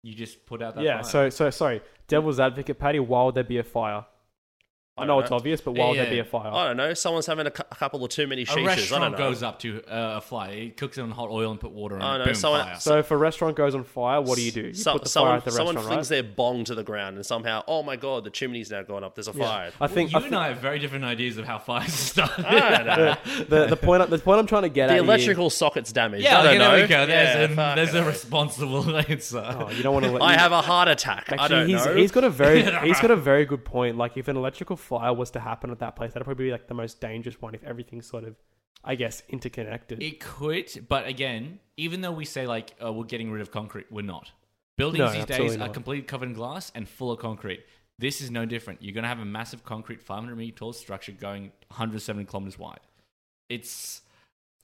[0.04, 1.02] You just put out that yeah.
[1.02, 1.12] fire.
[1.12, 3.00] So so sorry, devil's advocate, Patty.
[3.00, 4.06] Why would there be a fire?
[4.98, 6.50] I, I know don't it's obvious, but why would Yeah, there be a fire?
[6.54, 6.93] I don't know.
[6.93, 8.52] Someone's having a, cou- a couple of too many a sheeshes.
[8.52, 9.18] I don't restaurant know.
[9.18, 10.54] goes up to uh, a fire.
[10.54, 12.20] It cooks it on hot oil and put water on I it.
[12.20, 12.80] know, Boom, someone- fire.
[12.80, 14.68] so if a restaurant goes on fire, what do you do?
[14.68, 16.24] You So- put the someone fire at the someone restaurant, flings right?
[16.24, 19.16] their bong to the ground and somehow, oh my god, the chimney's now gone up.
[19.16, 19.72] There's a fire.
[19.82, 22.32] I think you I and I have very different ideas of how fires start.
[22.39, 23.16] I don't know.
[23.50, 26.24] the the point the point I'm trying to get the at The electrical socket's damaged.
[26.24, 26.72] yeah, I don't okay, know.
[26.72, 27.06] there we go.
[27.06, 29.43] There's, Yeah, a, there's a responsible answer.
[29.46, 30.24] Oh, you don't want to.
[30.24, 31.34] I have a heart attack.
[31.38, 31.96] I don't know.
[31.98, 33.98] he's got a very he's got a very good point.
[33.98, 36.68] Like if an electrical fire was to happen at that place, that'd probably be like
[36.68, 38.36] the most dangerous one if everything's sort of,
[38.84, 40.02] I guess, interconnected.
[40.02, 43.88] It could, but again, even though we say like uh, we're getting rid of concrete,
[43.92, 44.32] we're not.
[44.78, 45.74] Buildings No, these absolutely days are not.
[45.74, 47.66] completely covered in glass and full of concrete.
[47.98, 48.82] This is no different.
[48.82, 52.82] You're going to have a massive concrete 500 meter tall structure going 170 kilometers wide.
[53.50, 54.02] It's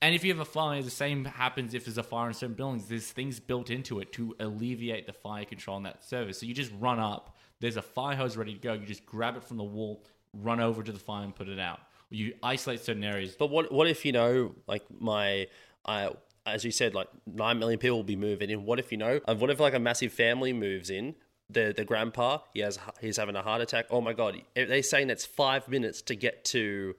[0.01, 2.55] and if you have a fire, the same happens if there's a fire in certain
[2.55, 2.87] buildings.
[2.87, 6.39] There's things built into it to alleviate the fire control in that service.
[6.39, 7.37] So you just run up.
[7.61, 8.73] There's a fire hose ready to go.
[8.73, 10.03] You just grab it from the wall,
[10.33, 11.79] run over to the fire, and put it out.
[12.09, 13.35] You isolate certain areas.
[13.39, 15.47] But what what if you know, like my,
[15.85, 16.09] I
[16.45, 18.65] as you said, like nine million people will be moving in.
[18.65, 19.21] What if you know?
[19.25, 21.15] What if like a massive family moves in?
[21.49, 23.85] The the grandpa he has he's having a heart attack.
[23.91, 24.41] Oh my god!
[24.55, 26.95] They're saying it's five minutes to get to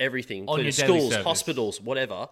[0.00, 1.24] everything, schools, service.
[1.24, 2.28] hospitals, whatever.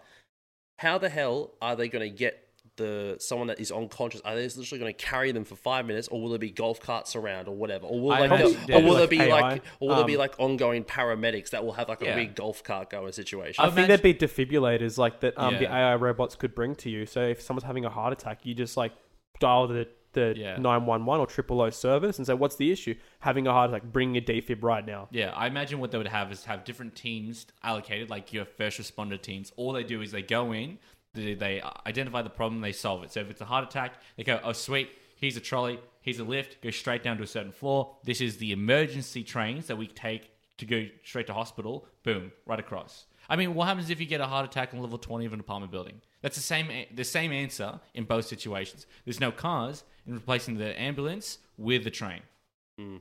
[0.78, 2.45] How the hell are they going to get
[2.76, 4.20] the someone that is unconscious?
[4.24, 6.80] Are they literally going to carry them for five minutes, or will there be golf
[6.80, 7.86] carts around, or whatever?
[7.86, 9.40] Or will, like, imagine- the- yeah, or will there be AI.
[9.40, 12.14] like, or will there be Um, like ongoing paramedics that will have like a Yeah.
[12.16, 13.64] big golf cart going situation?
[13.64, 17.06] I think there'd be defibrillators like that um, the AI robots could bring to you.
[17.06, 18.92] So if someone's having a heart attack, you just like
[19.40, 20.56] dial the the Yeah.
[20.56, 22.94] 911 or triple O service and say, "What's the issue?
[23.18, 23.82] Having a heart attack.
[23.92, 26.94] Bring a defib right now." Yeah, I imagine what they would have is have different
[26.96, 29.52] teams allocated, like your first responder teams.
[29.56, 30.78] All they do is they go in,
[31.16, 33.12] they, they identify the problem, they solve it.
[33.12, 36.24] So if it's a heart attack, they go, oh, sweet, here's a trolley, here's a
[36.24, 37.96] lift, go straight down to a certain floor.
[38.04, 41.86] This is the emergency trains that we take to go straight to hospital.
[42.04, 43.06] Boom, right across.
[43.28, 45.40] I mean, what happens if you get a heart attack on level 20 of an
[45.40, 46.00] apartment building?
[46.22, 48.86] That's the same the same answer in both situations.
[49.04, 52.20] There's no cars, in replacing the ambulance with the train.
[52.78, 52.96] Hmm.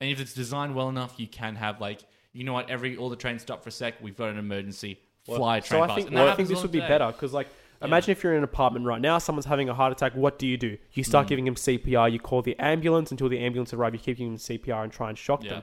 [0.00, 2.00] And if it's designed well enough, you can have like,
[2.32, 3.94] you know what, every all the trains stop for a sec.
[4.02, 5.00] We've got an emergency.
[5.24, 6.88] Fly a train So I think And well, I think this would be day.
[6.88, 7.48] better because like
[7.82, 10.14] imagine if you're in an apartment right now, someone's having a heart attack.
[10.14, 10.76] What do you do?
[10.92, 11.06] You Mm.
[11.06, 12.08] start giving him CPR.
[12.08, 13.94] You call the ambulance until the ambulance arrives.
[13.94, 15.50] You keep giving them CPR and try and shock Yeah.
[15.50, 15.62] them.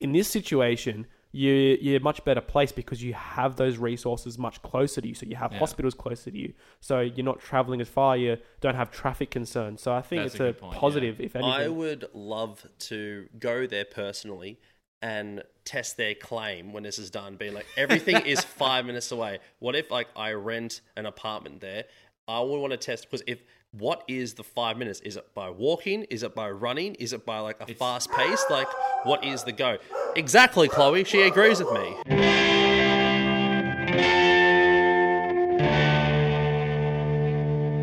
[0.00, 5.00] In this situation, you you're much better placed because you have those resources much closer
[5.02, 5.14] to you.
[5.14, 5.58] So you have Yeah.
[5.58, 6.54] hospitals closer to you.
[6.80, 8.16] So you're not traveling as far.
[8.16, 9.82] You don't have traffic concerns.
[9.82, 11.52] So I think That's it's a a, good point, positive, if anything.
[11.52, 14.58] I would love to go there personally
[15.02, 19.38] and test their claim when this is done, being like everything is five minutes away.
[19.58, 21.84] What if like I rent an apartment there?
[22.26, 23.42] I would want to test because if
[23.72, 25.00] what is the five minutes?
[25.00, 26.04] Is it by walking?
[26.04, 26.94] Is it by running?
[26.96, 28.44] Is it by like a fast pace?
[28.50, 28.68] Like
[29.04, 29.78] what is the go?
[30.16, 31.04] Exactly, Chloe.
[31.04, 31.96] She agrees with me.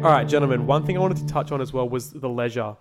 [0.03, 0.67] All right, gentlemen.
[0.67, 2.77] One thing I wanted to touch on as well was the leisure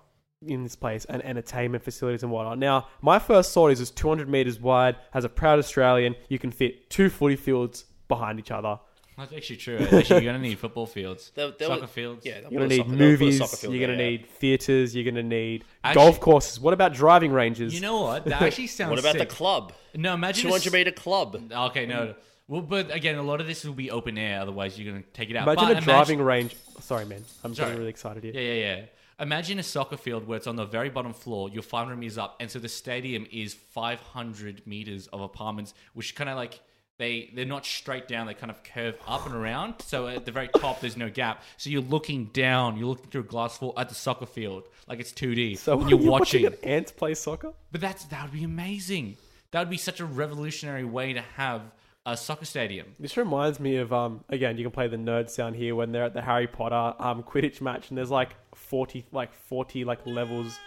[0.47, 2.59] in this place and entertainment facilities and whatnot.
[2.59, 4.97] Now, my first thought is it's 200 meters wide.
[5.13, 8.79] As a proud Australian, you can fit two footy fields behind each other.
[9.17, 9.79] That's actually true.
[9.79, 12.27] Actually, you're gonna need football fields, There- there soccer was- fields.
[12.27, 13.61] Yeah, You're gonna need soccer- they'll put a movies.
[13.61, 14.09] field You're gonna yeah.
[14.09, 14.97] need theaters.
[14.97, 16.59] You're gonna need Actually- golf courses.
[16.59, 17.73] What about driving ranges?
[17.75, 18.25] You know what?
[18.25, 18.89] That actually sounds.
[18.91, 19.29] Like What about sick.
[19.29, 19.73] the club?
[19.95, 20.47] No, imagine.
[20.47, 21.41] a 200 s- meter club.
[21.53, 22.15] Okay, no.
[22.49, 24.41] Well, but again, a lot of this will be open air.
[24.41, 25.45] Otherwise, you're gonna take it out.
[25.49, 26.57] imagine But a driving range.
[26.81, 27.25] Sorry, man.
[27.45, 27.69] I'm Sorry.
[27.69, 28.33] getting really excited here.
[28.35, 28.83] Yeah, yeah, yeah.
[29.21, 31.49] Imagine a soccer field where it's on the very bottom floor.
[31.49, 36.29] You're 500 meters up, and so the stadium is 500 meters of apartments, which kind
[36.29, 36.61] of like
[36.99, 38.27] they they're not straight down.
[38.27, 39.75] They kind of curve up and around.
[39.81, 41.43] So at the very top, there's no gap.
[41.57, 42.77] So you're looking down.
[42.77, 45.59] You're looking through a glass wall at the soccer field, like it's 2D.
[45.59, 46.47] So and you're, watching.
[46.47, 47.53] an ants play soccer.
[47.73, 49.17] But that's that would be amazing.
[49.51, 51.63] That would be such a revolutionary way to have
[52.07, 52.95] a soccer stadium.
[53.01, 56.05] This reminds me of um again you can play the nerd sound here when they're
[56.05, 60.59] at the Harry Potter um Quidditch match and there's like forty like forty like levels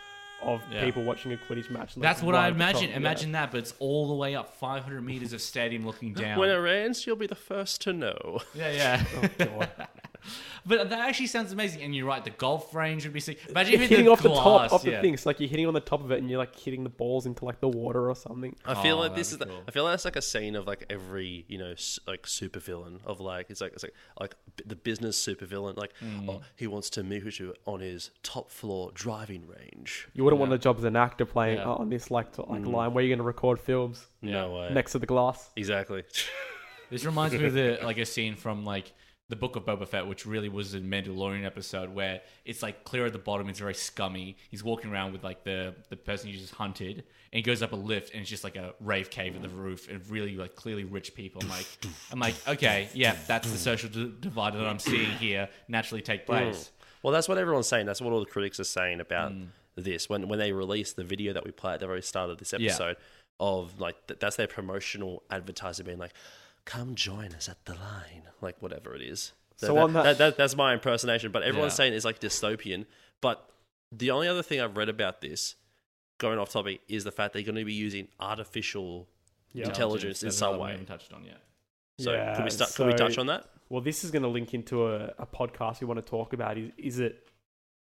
[0.44, 0.84] of Yeah.
[0.86, 1.96] people watching a Quidditch match.
[1.96, 2.90] and, like, That's what I at the top, imagine.
[2.92, 2.96] yeah.
[2.98, 6.38] Imagine that, but it's all the way up 500 meters of stadium looking down.
[6.38, 8.40] When it rains, you'll be the first to know.
[8.54, 9.06] yeah, yeah.
[9.16, 9.70] Oh, God.
[10.66, 11.82] but that actually sounds amazing.
[11.82, 13.40] And you're right, the golf range would be sick.
[13.50, 15.02] Imagine You're if hitting the off the top of the yeah.
[15.02, 15.14] thing.
[15.14, 17.26] It's like you're hitting on the top of it and you're like hitting the balls
[17.26, 18.56] into like the water or something.
[18.66, 19.38] I feel Oh, like this is.
[19.38, 19.62] that'd The.
[19.68, 23.00] I feel like that's like a scene of like every you know s- like supervillain
[23.06, 26.30] of like it's like it's like like the business supervillain like Mm.
[26.30, 30.08] oh he wants to meet you on his top floor driving range.
[30.14, 31.70] You wouldn't want a job as an actor playing Yeah.
[31.70, 34.70] uh, on this like to, like line where you're going to record films No way.
[34.74, 35.50] next to the glass.
[35.56, 36.04] Exactly.
[36.90, 38.94] This reminds me of the like a scene from like
[39.30, 43.06] the Book of Boba Fett, which really was a Mandalorian episode where it's like clear
[43.06, 44.38] at the bottom, it's very scummy.
[44.50, 47.04] He's walking around with like the the person he just hunted, and
[47.34, 49.90] he goes up a lift, and it's just like a rave cave at the roof,
[49.90, 51.42] and really like clearly rich people.
[51.44, 51.68] I'm like,
[52.12, 56.22] I'm like, okay, yeah, that's the social d- divide that I'm seeing here naturally take
[56.22, 56.32] hmm.
[56.32, 56.72] place.
[57.04, 57.86] Well, that's what everyone's saying.
[57.86, 59.46] That's what all the critics are saying about hmm.
[59.76, 60.10] this.
[60.10, 62.54] When when they released the video that we played at the very start of this
[62.58, 62.70] Yeah.
[62.70, 62.96] episode,
[63.40, 66.14] of like th- that's their promotional advertising being like,
[66.68, 69.32] "Come join us at the line," like whatever it is.
[69.56, 71.32] So that, on that- that, that- that's my impersonation.
[71.32, 71.78] But everyone's Yeah.
[71.78, 72.86] saying it's like dystopian.
[73.22, 73.50] But
[73.92, 75.56] the only other thing I've read about this,
[76.20, 79.08] going off topic, is the fact they're going to be using artificial
[79.54, 80.80] intelligence in That's some another one we way.
[80.80, 81.42] haven't touched on yet.
[82.00, 82.76] So Yeah, can we start?
[82.76, 83.50] Can we so- touch on that?
[83.70, 86.58] Well, this is going to link into a, a podcast we want to talk about.
[86.58, 87.28] Is, is it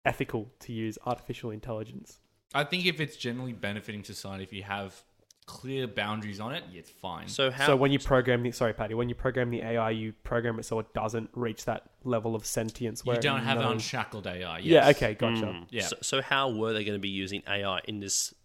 [0.06, 2.20] ethical to use artificial intelligence?
[2.54, 5.04] I think if it's generally benefiting society, if you have
[5.48, 7.28] clear boundaries on it, yeah, it's fine.
[7.28, 7.66] So how?
[7.66, 10.64] so when you program the sorry, Patty, when you program the AI, you program it
[10.66, 13.04] so it doesn't reach that level of sentience.
[13.04, 14.60] Where you don't have knows- unshackled AI.
[14.60, 14.90] Yeah.
[14.90, 15.16] Okay.
[15.16, 15.46] Gotcha.
[15.46, 15.66] Mm.
[15.72, 15.88] Yeah.
[15.88, 18.36] So, so how were they going to be using AI in this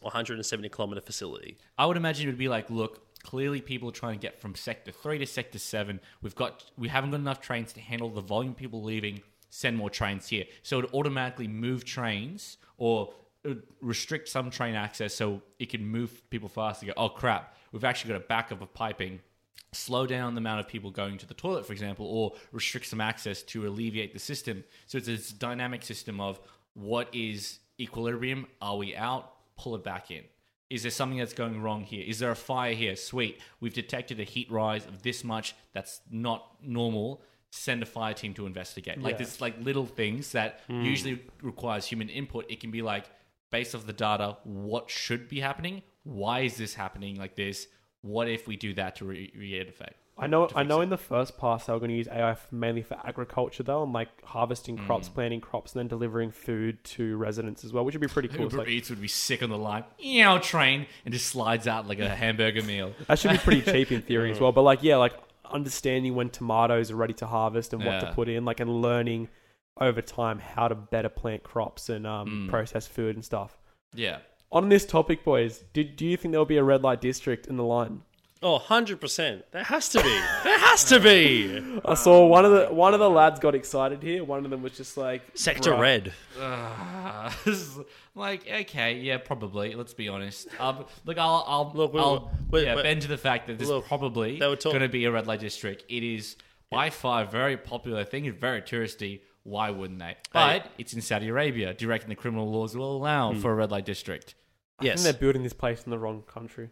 [0.00, 1.58] 170 kilometer facility?
[1.78, 4.54] I would imagine it would be like, look, clearly people are trying to get from
[4.54, 6.00] sector three to sector seven.
[6.22, 9.22] We've got, we haven't got enough trains to handle the volume of people leaving.
[9.50, 10.44] Send more trains here.
[10.62, 13.14] So it automatically move trains or
[13.80, 16.86] restrict some train access so it can move people faster.
[16.86, 19.20] Go, oh crap, we've actually got a backup of piping.
[19.72, 23.00] Slow down the amount of people going to the toilet, for example, or restrict some
[23.00, 24.64] access to alleviate the system.
[24.86, 26.40] So it's this dynamic system of
[26.74, 28.46] what is equilibrium?
[28.62, 29.32] Are we out?
[29.58, 30.22] Pull it back in.
[30.70, 32.04] Is there something that's going wrong here?
[32.06, 32.96] Is there a fire here?
[32.96, 33.40] Sweet.
[33.60, 35.54] We've detected a heat rise of this much.
[35.74, 37.22] That's not normal.
[37.50, 39.00] Send a fire team to investigate.
[39.00, 39.18] Like Yeah.
[39.18, 40.82] there's like little things that Hmm.
[40.82, 42.50] usually requires human input.
[42.50, 43.04] It can be like
[43.50, 45.82] based off the data, what should be happening?
[46.04, 47.66] Why is this happening like this?
[48.02, 49.94] What if we do that to re- re effect?
[50.18, 50.48] I know.
[50.54, 50.80] I know.
[50.80, 50.84] it.
[50.84, 53.82] In the first pass, they were going to use AI f- mainly for agriculture, though,
[53.82, 54.86] and like harvesting Mm.
[54.86, 58.28] crops, planting crops, and then delivering food to residents as well, which would be pretty
[58.34, 58.44] cool.
[58.44, 59.84] Uber like- Eats would be sick on the line.
[60.00, 62.94] Meow train and just slides out like a hamburger meal.
[63.08, 64.52] that should be pretty cheap in theory as well.
[64.52, 65.12] But like, yeah, like
[65.50, 69.28] understanding when tomatoes are ready to harvest and what to put in, like, and learning
[69.80, 72.50] over time how to better plant crops and um, Mm.
[72.50, 73.56] process food and stuff.
[73.94, 74.18] Yeah.
[74.52, 77.46] On this topic, boys, did do you think there will be a red light district
[77.46, 78.02] in the line?
[78.42, 79.42] Oh, 100%.
[79.50, 80.20] There has to be.
[80.44, 81.80] There has to be.
[81.84, 84.22] I saw one of the one of the lads got excited here.
[84.24, 86.12] One of them was just like Sector "Bruh." Red.
[86.38, 87.32] Uh,
[88.14, 89.74] like okay, yeah, probably.
[89.74, 90.48] Let's be honest.
[90.60, 93.58] Um, look, I'll, I'll, Look, we- I'll we- yeah, we- bend to the fact that
[93.58, 95.84] there's Look, probably they talk- going to be a red light district.
[95.88, 96.36] It is
[96.70, 98.24] by far a very popular thing.
[98.26, 99.20] It's very touristy.
[99.46, 100.16] Why wouldn't they?
[100.32, 101.72] But it's in Saudi Arabia.
[101.72, 103.40] Do you reckon the criminal laws will allow Hmm.
[103.40, 104.34] for a red light district?
[104.78, 105.04] I think Yes.
[105.04, 106.70] they're building this place in the wrong country.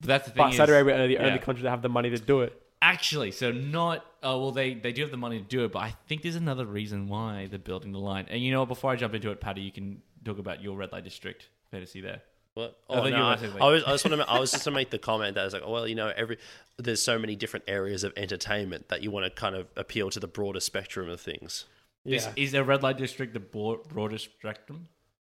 [0.00, 0.42] But that's the thing.
[0.42, 1.26] But is- Saudi Arabia are the yeah.
[1.26, 2.60] only country that have the money to do it.
[2.82, 4.04] Actually, so not.
[4.22, 6.34] Oh well, they they do have the money to do it, but I think there's
[6.36, 8.26] another reason why they're building the line.
[8.30, 10.76] And you know, what, before I jump into it, Patty, you can talk about your
[10.76, 12.22] red light district fantasy there.
[12.54, 12.76] What?
[12.88, 14.40] I Oh, thought you no, were I, saying, like- I was, I was, wanna, I
[14.40, 16.38] was just to make the comment that I was like, well, you know, every
[16.78, 20.18] there's so many different areas of entertainment that you want to kind of appeal to
[20.18, 21.66] the broader spectrum of things.
[22.04, 22.32] Is, Yeah.
[22.36, 24.88] is the red light district the broad, broader spectrum?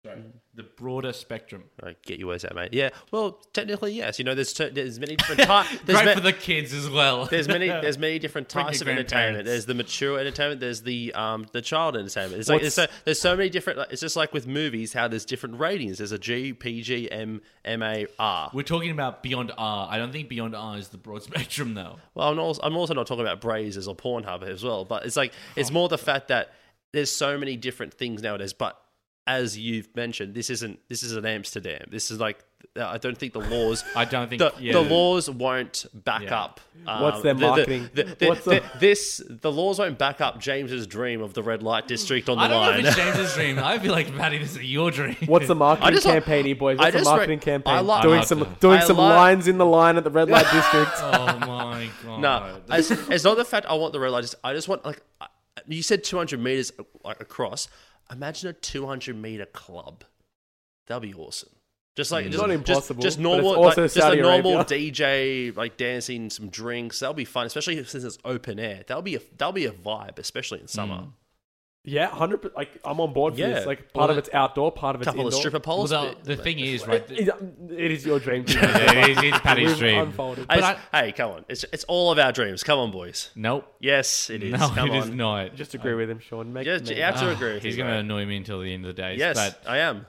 [0.06, 0.22] Sorry,
[0.54, 1.64] the broader spectrum.
[1.82, 2.72] I get your words out, mate.
[2.72, 2.88] Yeah.
[3.10, 4.18] Well, technically, yes.
[4.18, 5.76] You know, there's t- there's many different types.
[5.84, 7.26] Great for the kids as well.
[7.26, 9.44] There's many there's many different Bring types your of entertainment.
[9.44, 9.50] grandparents.
[9.50, 10.60] There's the mature entertainment.
[10.60, 12.40] There's the um the child entertainment.
[12.40, 13.78] It's like there's so, there's so many different.
[13.80, 15.98] like, It's just like with movies, how there's different ratings.
[15.98, 18.50] There's a G, PG, M, M, A, R.
[18.54, 19.88] We're talking about Beyond R.
[19.90, 21.96] I don't think Beyond R is the broad spectrum though.
[22.14, 25.16] Well, I'm also, I'm also not talking about Brazzers or Pornhub as well, but it's
[25.16, 26.52] like it's more the fact that
[26.92, 28.54] there's so many different things nowadays.
[28.54, 28.80] But
[29.26, 31.86] as you've mentioned, this isn't this isn't Amsterdam.
[31.90, 32.44] This is like
[32.78, 33.84] I don't think the laws.
[33.96, 34.72] I don't think the, yeah.
[34.74, 36.42] the laws won't back Yeah.
[36.42, 36.60] up.
[36.86, 37.90] um, What's their the- the- marketing?
[37.94, 41.42] the- the- What's the- the- this the laws won't back up James's dream of the
[41.42, 42.80] red light district on the I don't know line.
[42.80, 43.58] if it's James's dream.
[43.58, 45.16] I feel like Maddie, this is your dream.
[45.26, 46.78] What's the marketing just campaign, you boys?
[46.78, 47.86] What's the marketing I campaign?
[47.86, 50.28] like- doing some like doing I some like- lines in the line at the red
[50.28, 50.92] light district.
[51.02, 52.20] Oh my god.
[52.20, 54.22] No, it's, it's not the fact I want the red light.
[54.22, 55.00] Just, I just want like
[55.66, 56.72] you said, two hundred meters
[57.04, 57.68] like across.
[58.10, 60.04] Imagine a two hundred meter club.
[60.86, 61.50] That'd be awesome.
[61.96, 64.64] Just like just, Not impossible, Just, but normal, like, just a normal Arabia.
[64.92, 67.00] DJ like dancing, some drinks.
[67.00, 68.84] That'll be fun, especially since it's open air.
[68.86, 70.96] That'll be a that'll be a vibe, especially in summer.
[70.96, 71.12] Mm.
[71.88, 72.50] Yeah, hundred.
[72.56, 73.50] Like I'm on board for Yeah.
[73.50, 73.66] this.
[73.66, 75.28] Like part Well, of it's outdoor, part of it's couple indoor.
[75.28, 75.90] of stripper Well, poles.
[75.90, 77.08] the, the thing is, right?
[77.08, 77.28] It,
[77.70, 78.44] it is your dream.
[78.44, 78.58] Team.
[78.62, 79.98] it is, it's Paddy's We've dream.
[80.00, 80.46] unfolded.
[80.50, 81.44] Hey, but hey, come on!
[81.48, 82.64] It's it's all of our dreams.
[82.64, 83.30] Come on, boys.
[83.36, 83.72] Nope.
[83.78, 84.52] Yes, it is.
[84.58, 84.96] No, come it on.
[84.96, 85.54] is not.
[85.54, 86.52] Just agree with him, Sean.
[86.52, 88.12] Make Yeah, me- you have to Ah, agree with He's you, going to mate.
[88.12, 89.14] annoy me until the end of the day.
[89.16, 90.06] Yes, But I am.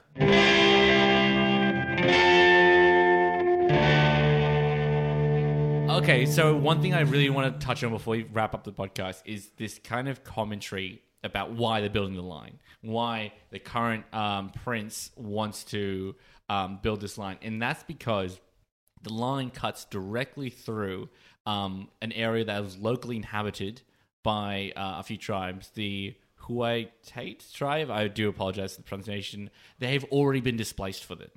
[5.90, 8.72] Okay, so one thing I really want to touch on before we wrap up the
[8.72, 14.04] podcast is this kind of commentary about why they're building the line, why the current
[14.14, 16.14] um, prince wants to
[16.48, 18.40] um, build this line, and that's because
[19.02, 21.08] the line cuts directly through
[21.46, 23.82] um, an area that was locally inhabited
[24.22, 25.70] by uh, a few tribes.
[25.74, 31.14] The Howeitat tribe, I do apologize for the pronunciation, they have already been displaced for
[31.14, 31.30] them.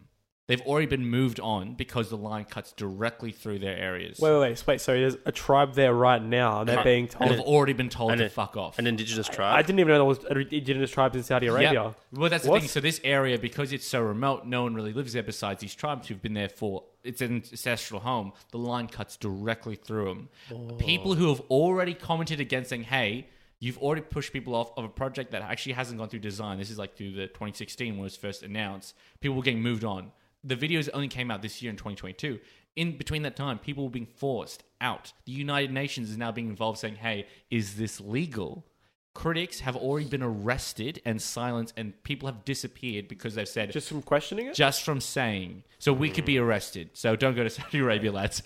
[0.51, 4.19] They've already been moved on because the line cuts directly through their areas.
[4.19, 4.63] Wait, wait, wait.
[4.67, 4.99] Wait, sorry.
[4.99, 7.31] There's a tribe there right now, they're being told.
[7.31, 8.77] they've already been told to it- fuck off.
[8.77, 9.39] An indigenous tribe.
[9.53, 9.65] I tribe.
[9.67, 11.71] didn't even know there was indigenous tribes in Saudi Arabia.
[11.73, 11.91] Yeah.
[12.11, 12.59] Well, that's the What?
[12.61, 12.69] thing.
[12.69, 16.07] So this area, because it's so remote, no one really lives there besides these tribes
[16.09, 18.33] who've been there for it's an ancestral home.
[18.51, 20.29] The line cuts directly through them.
[20.53, 20.75] Oh.
[20.75, 23.27] People who have already commented against saying, "Hey."
[23.63, 26.57] You've already pushed people off of a project that actually hasn't gone through design.
[26.57, 28.95] This is like through the 2016 when it was first announced.
[29.19, 30.11] People were getting moved on.
[30.43, 32.39] The videos only came out this year in 2022.
[32.75, 35.13] In between that time, people were being forced out.
[35.25, 38.65] The United Nations is now being involved saying, hey, is this legal?
[39.13, 43.89] Critics have already been arrested and silenced, and people have disappeared because they've said Just
[43.89, 44.55] from questioning it.
[44.55, 45.63] just from saying.
[45.79, 46.91] So we could be arrested.
[46.93, 48.41] So don't go to Saudi Arabia, lads.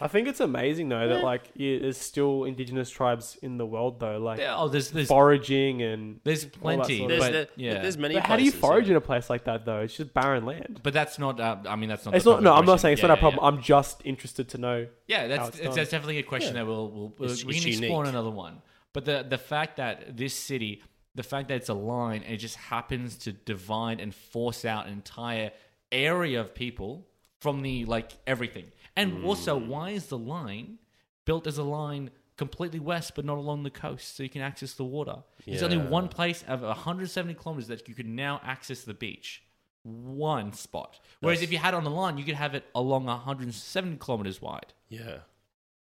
[0.00, 4.00] I think it's amazing though that like yeah, there's still indigenous tribes in the world
[4.00, 6.20] though, like oh, there's there's, foraging and.
[6.24, 7.82] there's plenty, sort of- there's, but there- yeah.
[7.82, 8.14] there's many.
[8.14, 8.92] But how do you places, forage yeah.
[8.92, 9.80] in a place like that though?
[9.80, 10.80] It's just barren land.
[10.82, 11.38] but that's not.
[11.38, 12.14] Uh, I mean, that's not.
[12.14, 12.42] It's the not.
[12.42, 12.78] No, topic I'm not question.
[12.82, 13.42] saying it's Yeah, not a yeah, problem.
[13.44, 13.48] yeah.
[13.58, 14.86] I'm just interested to know.
[15.06, 15.76] Yeah, how that's it's it's, done.
[15.76, 18.14] that's definitely a question that we'll, we'll, we'll It's- we it's can explore unique.
[18.14, 18.62] another one.
[18.98, 20.82] But the the fact that this city,
[21.14, 24.86] the fact that it's a line and it just happens to divide and force out
[24.88, 25.52] an entire
[25.92, 27.06] area of people
[27.40, 29.68] from the like everything, and also Hmm.
[29.68, 30.78] why is the line
[31.26, 32.10] built as a line?
[32.36, 35.22] Completely west, but not along the coast, so you can access the water.
[35.46, 39.44] There's only one place of 170 kilometers that you can now access the beach.
[39.84, 40.98] One spot.
[41.20, 43.96] Whereas That's- if you had it on the line, you could have it along 170
[43.98, 44.72] kilometers wide.
[44.88, 45.18] Yeah.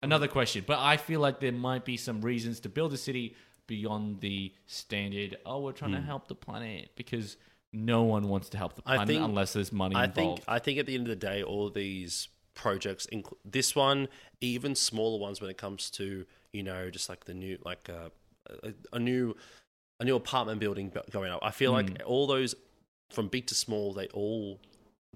[0.06, 3.36] Another question, but I feel like there might be some reasons to build a city
[3.68, 5.38] beyond the standard.
[5.46, 7.38] Oh, we're trying to help the planet because
[7.74, 8.90] no one wants to help the Hmm.
[8.90, 10.40] I planet think- unless there's money I involved.
[10.44, 13.06] think I think at the end of the day, all these projects,
[13.44, 14.08] this one,
[14.40, 18.10] even smaller ones, when it comes to you know just like the new like uh,
[18.64, 19.36] a, a new
[20.00, 21.40] a new apartment building bu- going up.
[21.42, 21.78] I feel Hmm.
[21.88, 22.54] like all those
[23.10, 24.60] from big to small, they all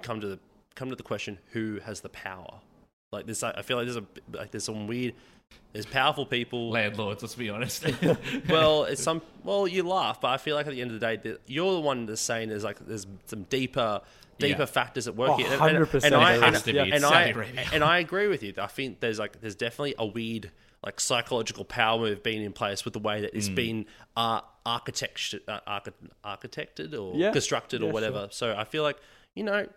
[0.01, 0.39] come to the
[0.75, 2.61] come to the question who has the power.
[3.11, 5.13] Like this, I I feel like there's a like there's some weird.
[5.73, 6.69] There's powerful people.
[6.69, 7.83] Landlords, let's be honest.
[8.49, 9.21] well, it's some.
[9.43, 11.73] Well, you laugh, but I feel like at the end of the day, that you're
[11.73, 14.01] the one that's saying there's like there's some deeper,
[14.37, 14.65] deeper Yeah.
[14.65, 15.47] factors at work Oh, here.
[15.47, 16.61] And- and- 100% And I, there and, is.
[16.61, 16.79] Has to be.
[16.79, 17.33] It's and I,
[17.73, 18.53] and I agree with you.
[18.59, 20.51] I think there's like there's definitely a weird
[20.85, 23.55] like psychological power move being in place with the way that it's Hmm.
[23.55, 23.85] been
[24.15, 25.59] uh, architected, uh,
[26.23, 27.31] architected or Yeah.
[27.31, 28.27] constructed or Yeah, whatever.
[28.31, 28.97] So I feel like
[29.35, 29.67] you know,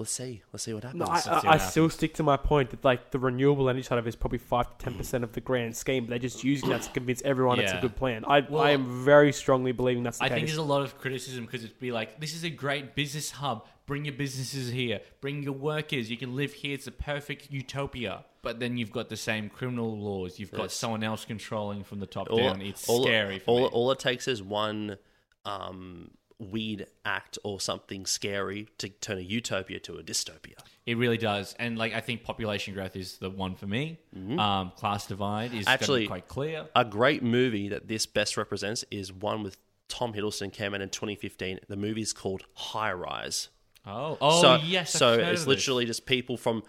[0.00, 0.98] let's see, let's see what happens.
[1.00, 3.84] No, I, I, what I still stick to my point that like the renewable energy
[3.84, 6.04] side of it is probably five to ten percent of the grand scheme.
[6.04, 8.24] But they're just using that to convince everyone it's a good plan.
[8.26, 10.34] I Well, I am very strongly believing that's the I case.
[10.36, 13.30] think there's a lot of criticism because it'd be like, this is a great business
[13.30, 13.66] hub.
[13.86, 15.00] Bring your businesses here.
[15.20, 16.10] Bring your workers.
[16.10, 16.74] You can live here.
[16.74, 18.24] It's a perfect utopia.
[18.42, 20.38] But then you've got the same criminal laws.
[20.38, 20.74] You've got Yes.
[20.74, 22.62] someone else controlling from the top all, down.
[22.62, 23.66] It's all- scary for all, me.
[23.72, 24.96] all it takes is one
[25.44, 26.10] um,
[26.40, 30.54] weird act or something scary to turn a utopia to a dystopia.
[30.86, 33.98] It really does, and like I think population growth is the one for me.
[34.38, 35.68] Um, class divide is Mm-hmm.
[35.68, 36.66] Actually- quite clear.
[36.74, 40.88] A great movie that this best represents is one with Tom Hiddleston came out in
[40.88, 41.60] 2015.
[41.68, 43.48] The movie's called High Rise.
[43.86, 44.90] Oh, oh so, yes.
[44.92, 46.62] So it's literally just people from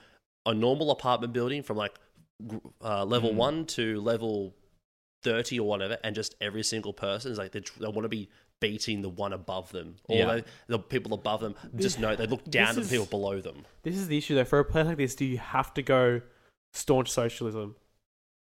[0.46, 1.94] a normal apartment building from like
[2.84, 3.36] uh, level Mm.
[3.36, 4.56] one to level
[5.24, 8.28] 30 or whatever, and just every single person is like they, they want to be
[8.62, 10.36] beating the one above them, or Yeah.
[10.36, 13.42] they, the people above them just know they look down at the is- people below
[13.42, 13.66] them.
[13.84, 14.46] This is the issue though.
[14.46, 16.22] For a place like this, do you have to go
[16.72, 17.76] staunch socialism?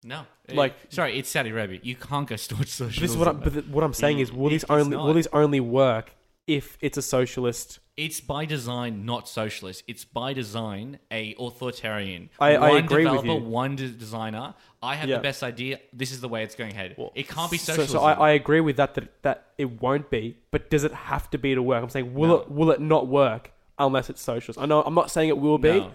[0.03, 1.79] No, Like- Uh, sorry, it's Saudi Arabia.
[1.83, 3.01] You can't go staunch socialism.
[3.01, 5.13] This is what I'm, but th- what I'm saying is, will It- this only will
[5.13, 6.11] this only work
[6.47, 7.79] if it's a socialist?
[7.97, 9.83] It's by design not socialist.
[9.87, 12.29] It's by design a authoritarian.
[12.39, 13.49] I- I one agree with developer, you.
[13.49, 14.53] one de- designer.
[14.83, 15.15] I have Yeah.
[15.17, 15.79] the best idea.
[15.93, 16.95] This is the way it's going ahead.
[16.97, 20.09] Well, it can't be So, so I, I agree with that, that that it won't
[20.09, 20.35] be.
[20.51, 21.81] But does it have to be to work?
[21.81, 22.35] I'm saying, will No.
[22.35, 24.59] it will it not work unless it's socialist?
[24.59, 25.91] I know I'm not saying it will be, No.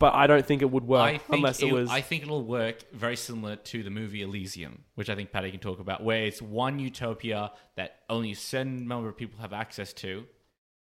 [0.00, 1.88] But I don't think it would work I think unless it, was.
[1.88, 5.60] I think it'll work very similar to the movie Elysium, which I think Patty can
[5.60, 9.92] talk about, where it's one utopia that only a certain number of people have access
[10.04, 10.24] to,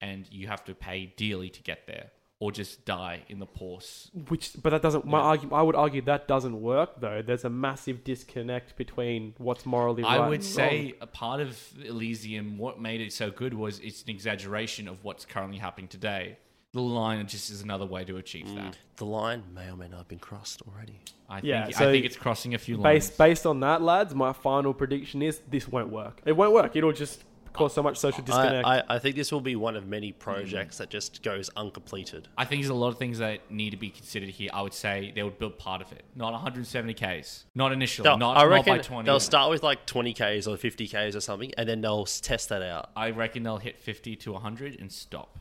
[0.00, 2.10] and you have to pay dearly to get there,
[2.40, 4.10] or just die in the pause.
[4.28, 5.04] Which, but that doesn't.
[5.04, 5.24] My Yeah.
[5.24, 7.20] argument, I would argue that doesn't work though.
[7.20, 10.18] There's a massive disconnect between what's morally right.
[10.20, 14.10] I would say a part of Elysium, what made it so good was it's an
[14.10, 16.38] exaggeration of what's currently happening today.
[16.72, 18.54] The line just is another way to achieve Mm.
[18.56, 18.78] that.
[18.96, 21.00] The line may or may not have been crossed already.
[21.28, 23.08] I Yeah, think so I think it's crossing a few lines.
[23.08, 26.22] based based on that, lads, my final prediction is this won't work.
[26.24, 26.74] It won't work.
[26.74, 28.66] It'll just cause so much social disconnect.
[28.66, 32.28] I, I, I think this will be one of many projects that just goes uncompleted.
[32.38, 34.48] I think there's a lot of things that need to be considered here.
[34.54, 38.16] I would say they would build part of it, not 170 Ks, not initially, They'll-
[38.16, 39.04] not, I not by 20.
[39.04, 42.18] they'll start with like 20 Ks or 50 Ks or something, and then they'll s-
[42.22, 42.90] test that out.
[42.96, 45.38] I reckon they'll hit 50 to 100 and stop,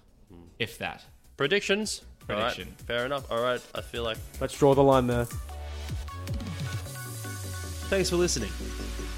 [0.60, 1.06] if that.
[1.42, 2.04] Predictions?
[2.30, 2.86] All right, Prediction.
[2.86, 3.32] fair enough.
[3.32, 4.20] All right, I feel like.
[4.40, 5.26] Let's draw the line there.
[7.90, 8.52] Thanks for listening.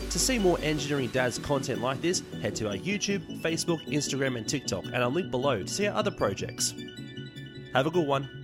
[0.10, 4.48] To see more Engineering Dads content like this, head to our YouTube, Facebook, Instagram, and
[4.48, 6.74] TikTok, and I'll link below to see our other projects.
[7.74, 8.43] Have a good one.